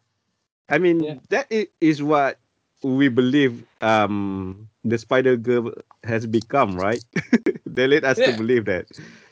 [0.68, 1.16] I mean, Yeah.
[1.30, 2.38] that is what
[2.82, 5.72] we believe um the Spider Girl
[6.04, 7.02] has become, right?
[7.66, 8.86] they let us to believe that.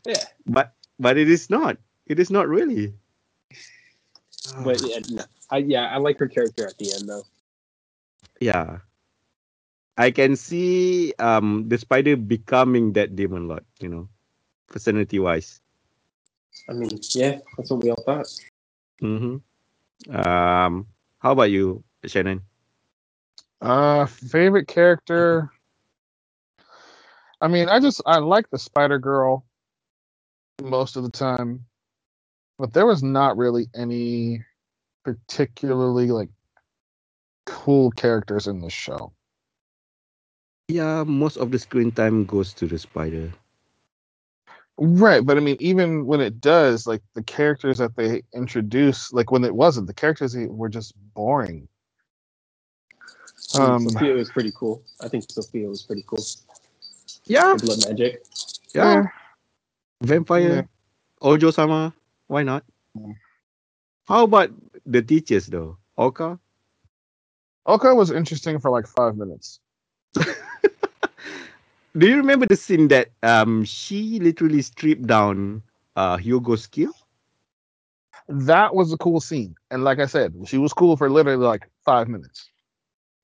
[0.06, 0.24] yeah.
[0.46, 1.78] But but it is not.
[2.06, 2.94] It is not really.
[4.64, 5.24] But yeah, no.
[5.50, 7.24] I yeah, I like her character at the end though.
[8.40, 8.78] yeah.
[9.96, 14.08] I can see um the spider becoming that demon lord, you know,
[14.68, 15.60] personality wise.
[16.68, 18.28] I mean, yeah, that's what we all thought.
[19.02, 19.36] Mm-hmm.
[20.14, 20.86] Um,
[21.18, 22.42] how about you, Shannon?
[23.60, 25.50] Uh, favorite character.
[27.40, 29.44] I mean, I just I like the Spider Girl
[30.62, 31.66] most of the time,
[32.58, 34.44] but there was not really any
[35.04, 36.30] particularly like
[37.46, 39.12] cool characters in the show.
[40.68, 43.32] Yeah, most of the screen time goes to the spider.
[44.78, 49.32] Right, but I mean, even when it does, like the characters that they introduce, like
[49.32, 51.68] when it wasn't, the characters were just boring.
[53.54, 54.82] I mean, Um, Sophia was pretty cool.
[55.00, 56.24] I think Sophia was pretty cool.
[57.24, 58.22] Yeah, Her blood magic.
[58.74, 58.98] yeah.
[58.98, 59.02] eh,
[60.02, 60.62] Vampire, Yeah.
[61.22, 61.92] Ojo sama,
[62.28, 62.64] why not?
[62.96, 63.16] Mm.
[64.06, 64.50] How about
[64.86, 65.76] the teachers though?
[65.98, 66.38] Oka?
[67.66, 69.60] Oka was interesting for like five minutes.
[70.14, 75.62] Do you remember the scene that um she literally stripped down
[75.96, 76.92] uh Hugo's skill?
[78.28, 81.68] That was a cool scene, and like I said, she was cool for literally like
[81.84, 82.50] five minutes.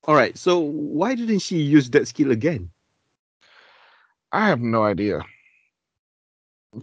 [0.07, 2.71] All right, so why didn't she use that skill again?
[4.33, 5.21] I have no idea.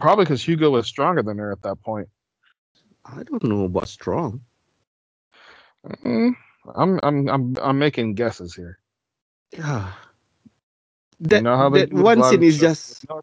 [0.00, 2.08] Probably because Hugo was stronger than her at that point.
[3.04, 4.42] I don't know about strong.
[6.04, 6.34] Mm,
[6.74, 8.78] I'm I'm I'm I'm making guesses here.
[9.52, 9.92] Yeah.
[11.28, 13.22] You That, know how they that one scene is just no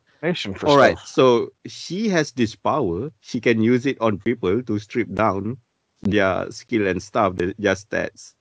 [0.63, 0.99] all right.
[0.99, 1.05] stuff.
[1.05, 3.11] So she has this power.
[3.21, 5.57] She can use it on people to strip down
[6.03, 7.35] their skill and stuff.
[7.59, 8.35] Just stats.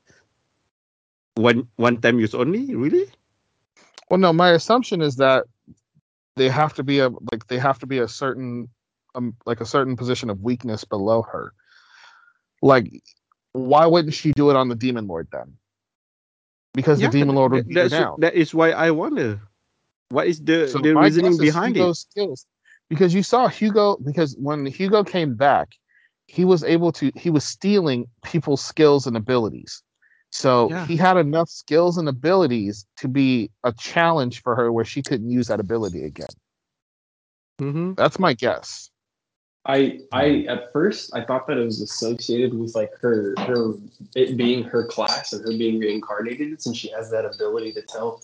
[1.36, 2.74] One one time use only.
[2.74, 3.06] Really?
[4.10, 5.46] Well, no, my assumption is that
[6.38, 8.68] they have to be a like they have to be a certain
[9.14, 11.52] um like a certain position of weakness below her.
[12.62, 13.02] Like,
[13.52, 15.54] why wouldn't she do it on the demon lord then?
[16.74, 18.20] Because Yeah, the demon lord would Th- beat her that's down.
[18.20, 19.40] that is why I wonder.
[20.10, 21.96] What is the So the reasoning behind it?
[21.96, 22.46] Skills.
[22.88, 25.68] Because you saw Hugo because when Hugo came back,
[26.26, 29.82] he was able to he was stealing people's skills and abilities.
[30.30, 30.86] So Yeah.
[30.86, 35.30] he had enough skills and abilities to be a challenge for her where she couldn't
[35.30, 36.28] use that ability again.
[37.60, 37.94] Mm-hmm.
[37.94, 38.90] That's my guess.
[39.66, 43.74] I I at first I thought that it was associated with like her her
[44.14, 48.22] it being her class and her being reincarnated since she has that ability to tell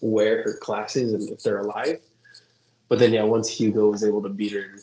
[0.00, 2.00] where her class is and if they're alive.
[2.88, 4.78] But then yeah, once Hugo was able to beat her,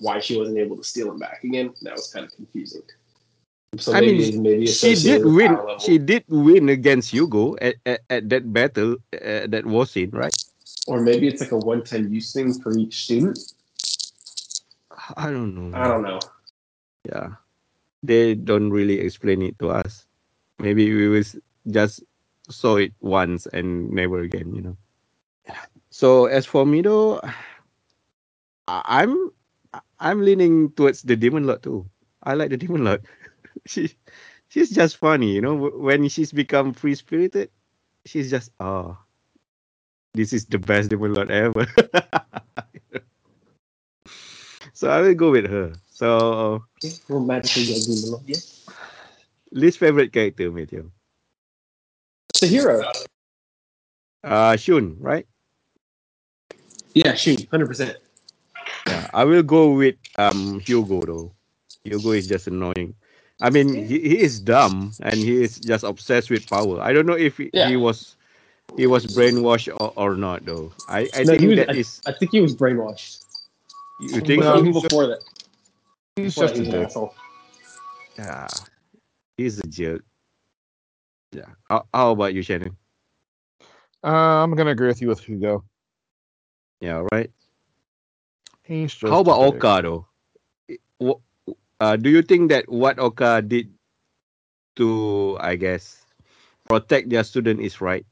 [0.00, 2.82] why she wasn't able to steal him back again, that was kind of confusing.
[3.78, 5.56] So I mean, maybe She did win.
[5.80, 10.34] She did win against Hugo at, at, at that battle uh, that was in right.
[10.86, 13.38] or maybe it's like a one-time use thing for each student.
[15.16, 15.76] I don't know.
[15.76, 16.20] I don't know.
[17.08, 17.40] Yeah,
[18.02, 20.06] they don't really explain it to us.
[20.58, 21.36] Maybe we was
[21.70, 22.04] just
[22.50, 24.54] saw it once and never again.
[24.54, 24.76] You know.
[25.90, 27.20] So as for me though,
[28.68, 29.30] I'm
[29.98, 31.86] I'm leaning towards the Demon Lord too.
[32.22, 33.02] I like the Demon Lord.
[33.66, 33.92] she
[34.48, 35.54] she's just funny, you know.
[35.56, 37.50] When she's become free spirited,
[38.06, 38.98] she's just oh,
[40.14, 41.66] this is the best Demon Lord ever.
[44.72, 45.72] so I will go with her.
[45.90, 48.22] So Okay, romantically young demon lord.
[48.26, 48.38] Yeah.
[49.52, 50.90] least favorite character, Matthew.
[52.40, 52.82] The hero.
[54.24, 55.26] Uh, Shun, right?
[56.94, 57.96] Yeah, Shun, hundred percent.
[58.86, 61.32] Yeah, I will go with um Hugo though.
[61.84, 62.94] Hugo is just annoying.
[63.42, 66.80] I mean, he, he is dumb and he is just obsessed with power.
[66.80, 67.68] I don't know if he, Yeah.
[67.68, 68.16] he was
[68.76, 70.72] he was brainwashed or, or not though.
[70.88, 73.24] I, I No, think he was, that I, is I think he was brainwashed.
[74.00, 74.60] you think No, so?
[74.60, 75.20] Even before that.
[76.16, 77.14] He's just a was an asshole.
[78.16, 78.48] Yeah,
[79.36, 80.04] he's a jerk.
[81.32, 81.46] Yeah.
[81.68, 82.76] How, how about you, Shannon?
[84.04, 84.08] Uh,
[84.42, 85.64] I'm gonna agree with you with Hugo.
[86.80, 87.30] Yeah, right.
[88.64, 89.44] He's just How about a.
[89.46, 90.06] Oka though?
[91.82, 93.66] Uh, do you think that what Oka did
[94.76, 96.06] to, I guess,
[96.70, 98.06] protect their student is right?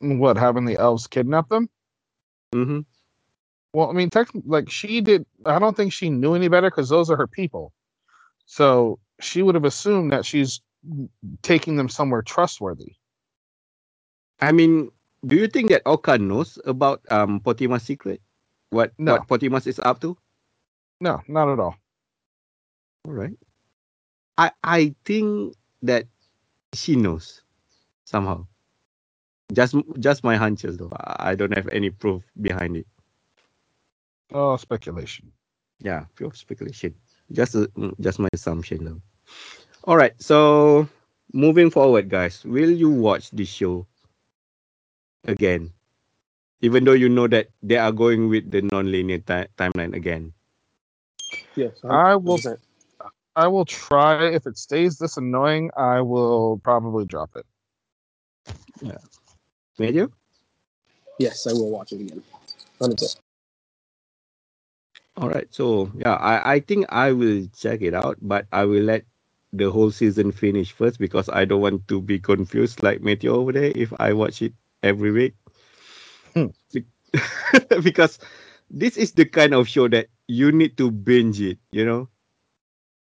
[0.00, 1.68] What having the elves kidnap them?
[2.54, 2.80] Mm-hmm.
[3.74, 5.26] Well, I mean, technically, like she did.
[5.44, 7.74] I don't think she knew any better because those are her people.
[8.46, 10.62] So she would have assumed that she's
[11.42, 12.96] taking them somewhere trustworthy.
[14.40, 14.88] I mean,
[15.26, 18.22] do you think that Oka knows about um Potima's secret?
[18.70, 19.20] What No.
[19.20, 20.16] what Potimas is up to?
[21.02, 21.76] No, not at all.
[23.06, 23.36] All right.
[24.38, 26.06] I I think that
[26.74, 27.42] she knows
[28.04, 28.46] somehow.
[29.52, 30.92] Just just my hunches though.
[30.92, 32.86] I I don't have any proof behind it.
[34.32, 35.32] Oh, speculation.
[35.80, 36.94] Yeah, pure speculation.
[37.32, 39.00] Just a, mm, just my assumption though.
[39.84, 40.14] All right.
[40.22, 40.86] So
[41.32, 43.86] moving forward, guys, will you watch this show
[45.24, 45.72] again?
[46.60, 50.32] Even though you know that they are going with the non-linear ti- timeline again.
[51.56, 52.60] Yes, I will- 100%.
[53.40, 54.28] I will try.
[54.28, 57.46] If it stays this annoying, I will probably drop it.
[59.78, 60.10] Major?
[61.18, 62.22] Yes, I will watch it again.
[62.80, 63.16] 100%.
[65.16, 65.48] All right.
[65.50, 69.04] So yeah, I, I think I will check it out, but I will let
[69.54, 73.52] the whole season finish first because I don't want to be confused like Matthew over
[73.52, 75.34] there if I watch it every week.
[76.34, 76.52] Hmm.
[77.82, 78.18] Because
[78.70, 82.08] this is the kind of show that you need to binge it, you know?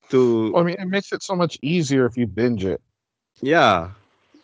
[0.09, 2.81] To I mean, it makes it so much easier if you binge it.
[3.41, 3.91] yeah.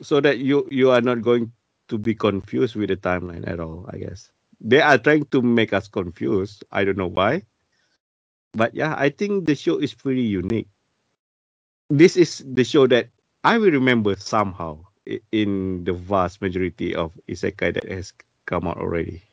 [0.01, 1.51] So that you you are not going
[1.89, 4.31] to be confused with the timeline at all, I guess.
[4.59, 6.63] They are trying to make us confused.
[6.71, 7.43] I don't know why.
[8.53, 10.67] But yeah, I think the show is pretty unique.
[11.89, 13.09] This is the show that
[13.43, 14.85] I will remember somehow
[15.31, 18.13] in the vast majority of isekai that has
[18.45, 19.23] come out already.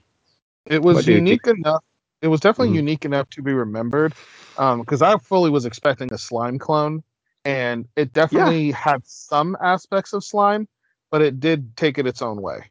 [0.66, 1.82] It was What do you unique enough.
[2.22, 2.76] It was definitely Mhm.
[2.86, 4.14] unique enough to be remembered.
[4.56, 7.02] Because I fully was expecting a slime clone,
[7.44, 10.68] and it definitely had some aspects of slime,
[11.10, 12.70] but it did take it its own way.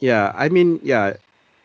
[0.00, 1.14] Yeah, I mean, yeah,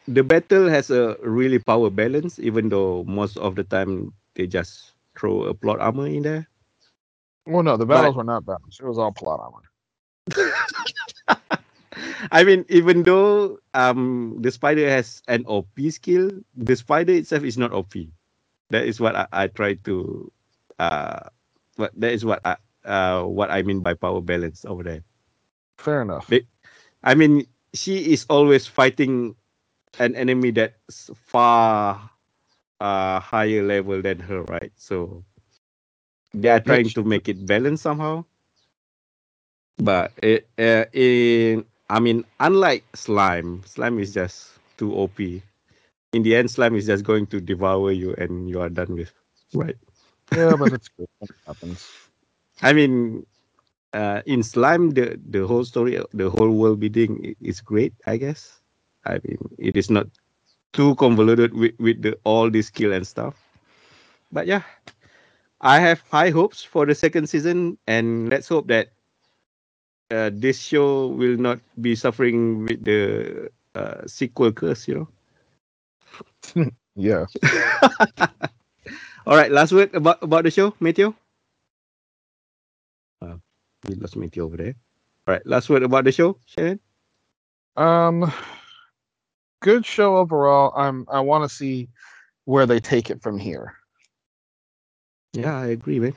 [0.08, 4.94] the battle has a really power balance, even though most of the time they just
[5.18, 6.48] throw a plot armor in there.
[7.48, 8.80] Well, no, the But- battles were not battles.
[8.82, 9.64] It was all plot armor.
[12.32, 17.58] I mean, even though um the spider has an OP skill, the spider itself is
[17.58, 17.94] not OP.
[18.72, 20.32] That is what I, I try to
[20.80, 21.30] uh
[21.78, 25.04] what that is what I uh what I mean by power balance over there.
[25.78, 26.30] Fair enough.
[26.30, 26.48] Big-
[27.04, 29.36] I mean, she is always fighting
[30.00, 32.10] an enemy that's far
[32.82, 34.74] uh higher level than her, right?
[34.78, 35.26] So
[36.34, 38.26] they are trying to make it balance somehow.
[39.78, 45.44] But it, uh, in I mean, unlike slime, slime is just too OP.
[46.14, 49.14] In the end, slime is just going to devour you, and you are done with,
[49.54, 49.78] right?
[50.36, 51.92] Yeah, but it's good it happens.
[52.62, 53.26] I mean,
[53.94, 57.94] uh, in slime, the the whole story, the whole world building is great.
[58.08, 58.62] I guess.
[59.06, 60.08] I mean, it is not
[60.74, 63.36] too convoluted with with the all the skill and stuff.
[64.32, 64.64] But yeah,
[65.62, 68.90] I have high hopes for the second season, and let's hope that
[70.14, 74.88] uh, this show will not be suffering with the uh, sequel curse.
[74.88, 75.10] You
[76.56, 76.72] know.
[76.96, 77.26] Yeah.
[79.26, 81.14] All right, last word about about the show, Matthew.
[83.22, 83.38] Uh,
[83.88, 84.76] we lost Matthew over there.
[85.28, 86.80] All right, last word about the show, Shannon.
[87.76, 88.32] Um,
[89.62, 90.74] good show overall.
[90.76, 91.08] I'm.
[91.10, 91.90] I want to see
[92.46, 93.74] where they take it from here.
[95.34, 96.16] Yeah, I agree, man.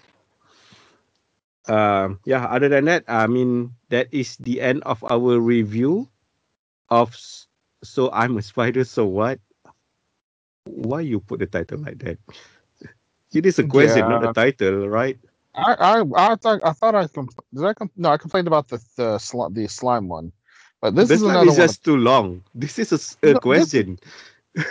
[1.68, 2.46] Um, yeah.
[2.46, 6.08] Other than that, I mean, that is the end of our review
[6.90, 7.14] of
[7.84, 8.84] So I'm a spider.
[8.84, 9.40] So what?
[10.66, 12.18] Why you put the title like that?
[13.34, 15.18] It is a question, not a title, right?
[15.54, 18.68] I I I thought I thought I compl- did I com- no I complained about
[18.68, 20.32] the the, sli- the slime one,
[20.82, 21.76] but this This is one another is one.
[21.76, 22.44] just too long.
[22.54, 22.92] This is
[23.24, 23.98] a, a No, this- question.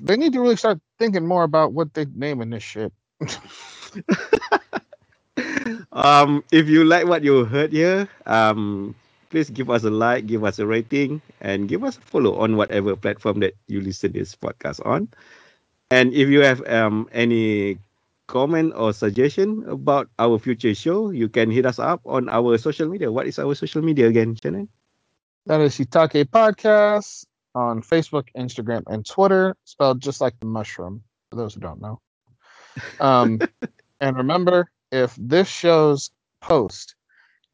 [0.00, 2.92] They need to really start thinking more about what they naming this shit.
[5.92, 8.94] um, if you like what you heard here, um,
[9.30, 12.56] please give us a like, give us a rating, and give us a follow on
[12.56, 15.08] whatever platform that you listen this podcast on.
[15.90, 17.78] And if you have um any
[18.26, 22.88] comment or suggestion about our future show, you can hit us up on our social
[22.88, 23.10] media.
[23.10, 24.68] What is our social media again, Shannon?
[25.46, 27.24] That is Shitake Podcast
[27.54, 32.00] on Facebook, Instagram, and Twitter, spelled just like the mushroom, for those who don't know.
[33.00, 33.40] Um,
[34.00, 36.10] and remember, if this show's
[36.40, 36.94] post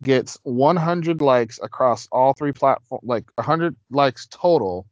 [0.03, 4.87] gets 100 likes across all three platforms, like 100 likes total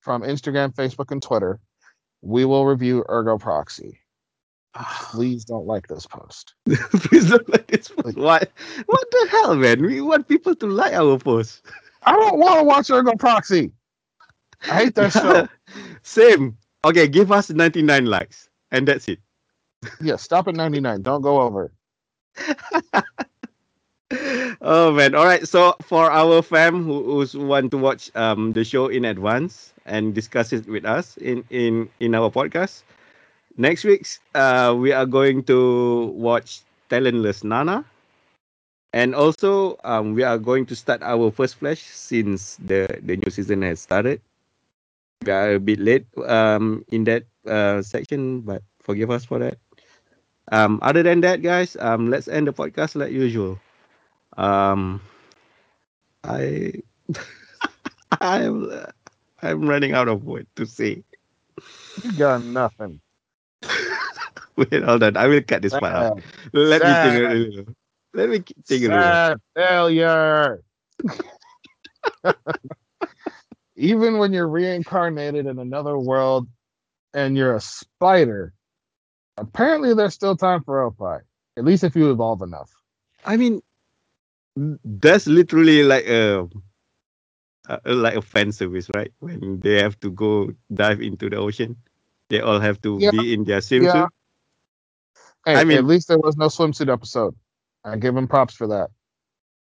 [0.00, 1.60] from Instagram, Facebook, and Twitter,
[2.22, 3.98] we will review Ergo Proxy.
[4.74, 5.08] Ah.
[5.10, 6.54] Please don't like this post.
[6.92, 8.16] please don't like this post.
[8.16, 8.50] What?
[8.86, 9.82] What the hell, man?
[9.82, 11.66] We want people to like our post.
[12.04, 13.72] I don't want to watch Ergo Proxy.
[14.70, 15.48] I hate that show.
[16.02, 16.56] Same.
[16.84, 19.18] Okay, give us 99 likes, and that's it.
[20.00, 21.02] Yeah, stop at 99.
[21.02, 21.72] Don't go over.
[24.60, 25.14] oh man!
[25.14, 25.46] All right.
[25.46, 30.14] So for our fam who who's want to watch um the show in advance and
[30.14, 32.82] discuss it with us in in in our podcast,
[33.56, 37.84] next week's uh we are going to watch Talentless Nana,
[38.92, 43.30] and also um we are going to start our first flash since the the new
[43.30, 44.20] season has started.
[45.24, 49.58] We are a bit late um in that uh section, but forgive us for that.
[50.50, 53.58] Um, other than that, guys, um, let's end the podcast like usual.
[54.36, 55.00] Um,
[56.24, 56.82] I,
[58.20, 58.70] I'm,
[59.42, 61.04] I'm running out of words to say.
[62.02, 63.00] You got nothing.
[64.56, 65.16] Wait, hold on.
[65.16, 66.18] I will cut this part out.
[66.18, 67.74] Sad, Let me think a little.
[68.12, 69.36] Let me think a little.
[69.54, 70.62] failure.
[73.76, 76.48] Even when you're reincarnated in another world
[77.14, 78.52] and you're a spider,
[79.40, 81.24] apparently there's still time for Opie.
[81.56, 82.70] At least if you evolve enough.
[83.24, 83.60] I mean,
[84.56, 86.48] that's literally like a,
[87.68, 89.12] a like a fan service, right?
[89.18, 91.76] When they have to go dive into the ocean,
[92.28, 93.10] they all have to Yeah.
[93.10, 93.94] be in their swimsuit.
[93.94, 94.08] Yeah.
[95.44, 97.34] Hey, I mean- at least there was no swimsuit episode.
[97.84, 98.90] I give him props for that.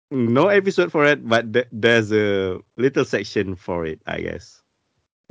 [0.09, 4.63] No episode for it, but th- there's a little section for it, I guess.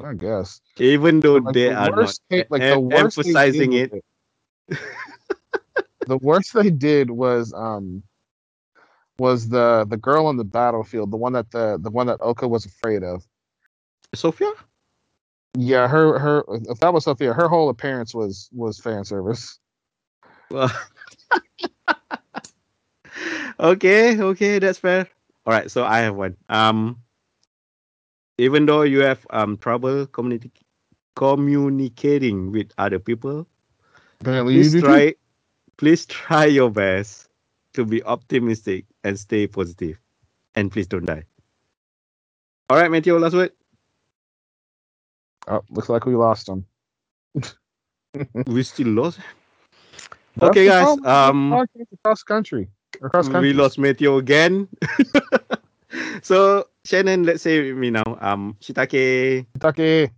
[0.05, 0.61] I guess.
[0.77, 4.05] Even though Like, they the are not they- like em- emphasizing did it.
[6.07, 8.03] the worst they did was um
[9.19, 12.47] was the the girl on the battlefield, the one that the the one that Oka
[12.49, 13.25] was afraid of.
[14.15, 14.53] Sophia?
[15.55, 19.59] Yeah, her her if that was Sophia, her whole appearance was was fan service.
[20.51, 20.71] Well,
[23.61, 25.09] okay, okay, that's fair.
[25.47, 26.37] All right, so I have one.
[26.49, 26.99] Um,
[28.39, 30.51] even though you have um trouble communi-
[31.15, 33.47] communicating with other people,
[34.21, 34.87] Apparently, you please do too.
[34.87, 35.15] try,
[35.77, 37.29] please try your best
[37.75, 39.99] to be optimistic and stay positive,
[40.55, 41.25] and please don't die.
[42.71, 43.53] All right, Matthew, last word.
[45.47, 46.67] Oh, looks like we lost him.
[48.47, 49.19] We still lost.
[50.37, 50.97] That's Okay, guys.
[51.05, 52.69] Um, across country,
[53.03, 53.53] across country.
[53.53, 54.69] we lost Matthew again.
[56.23, 58.19] so Shannon, let's say with me now.
[58.21, 60.11] Um, Shitake, Kentucky.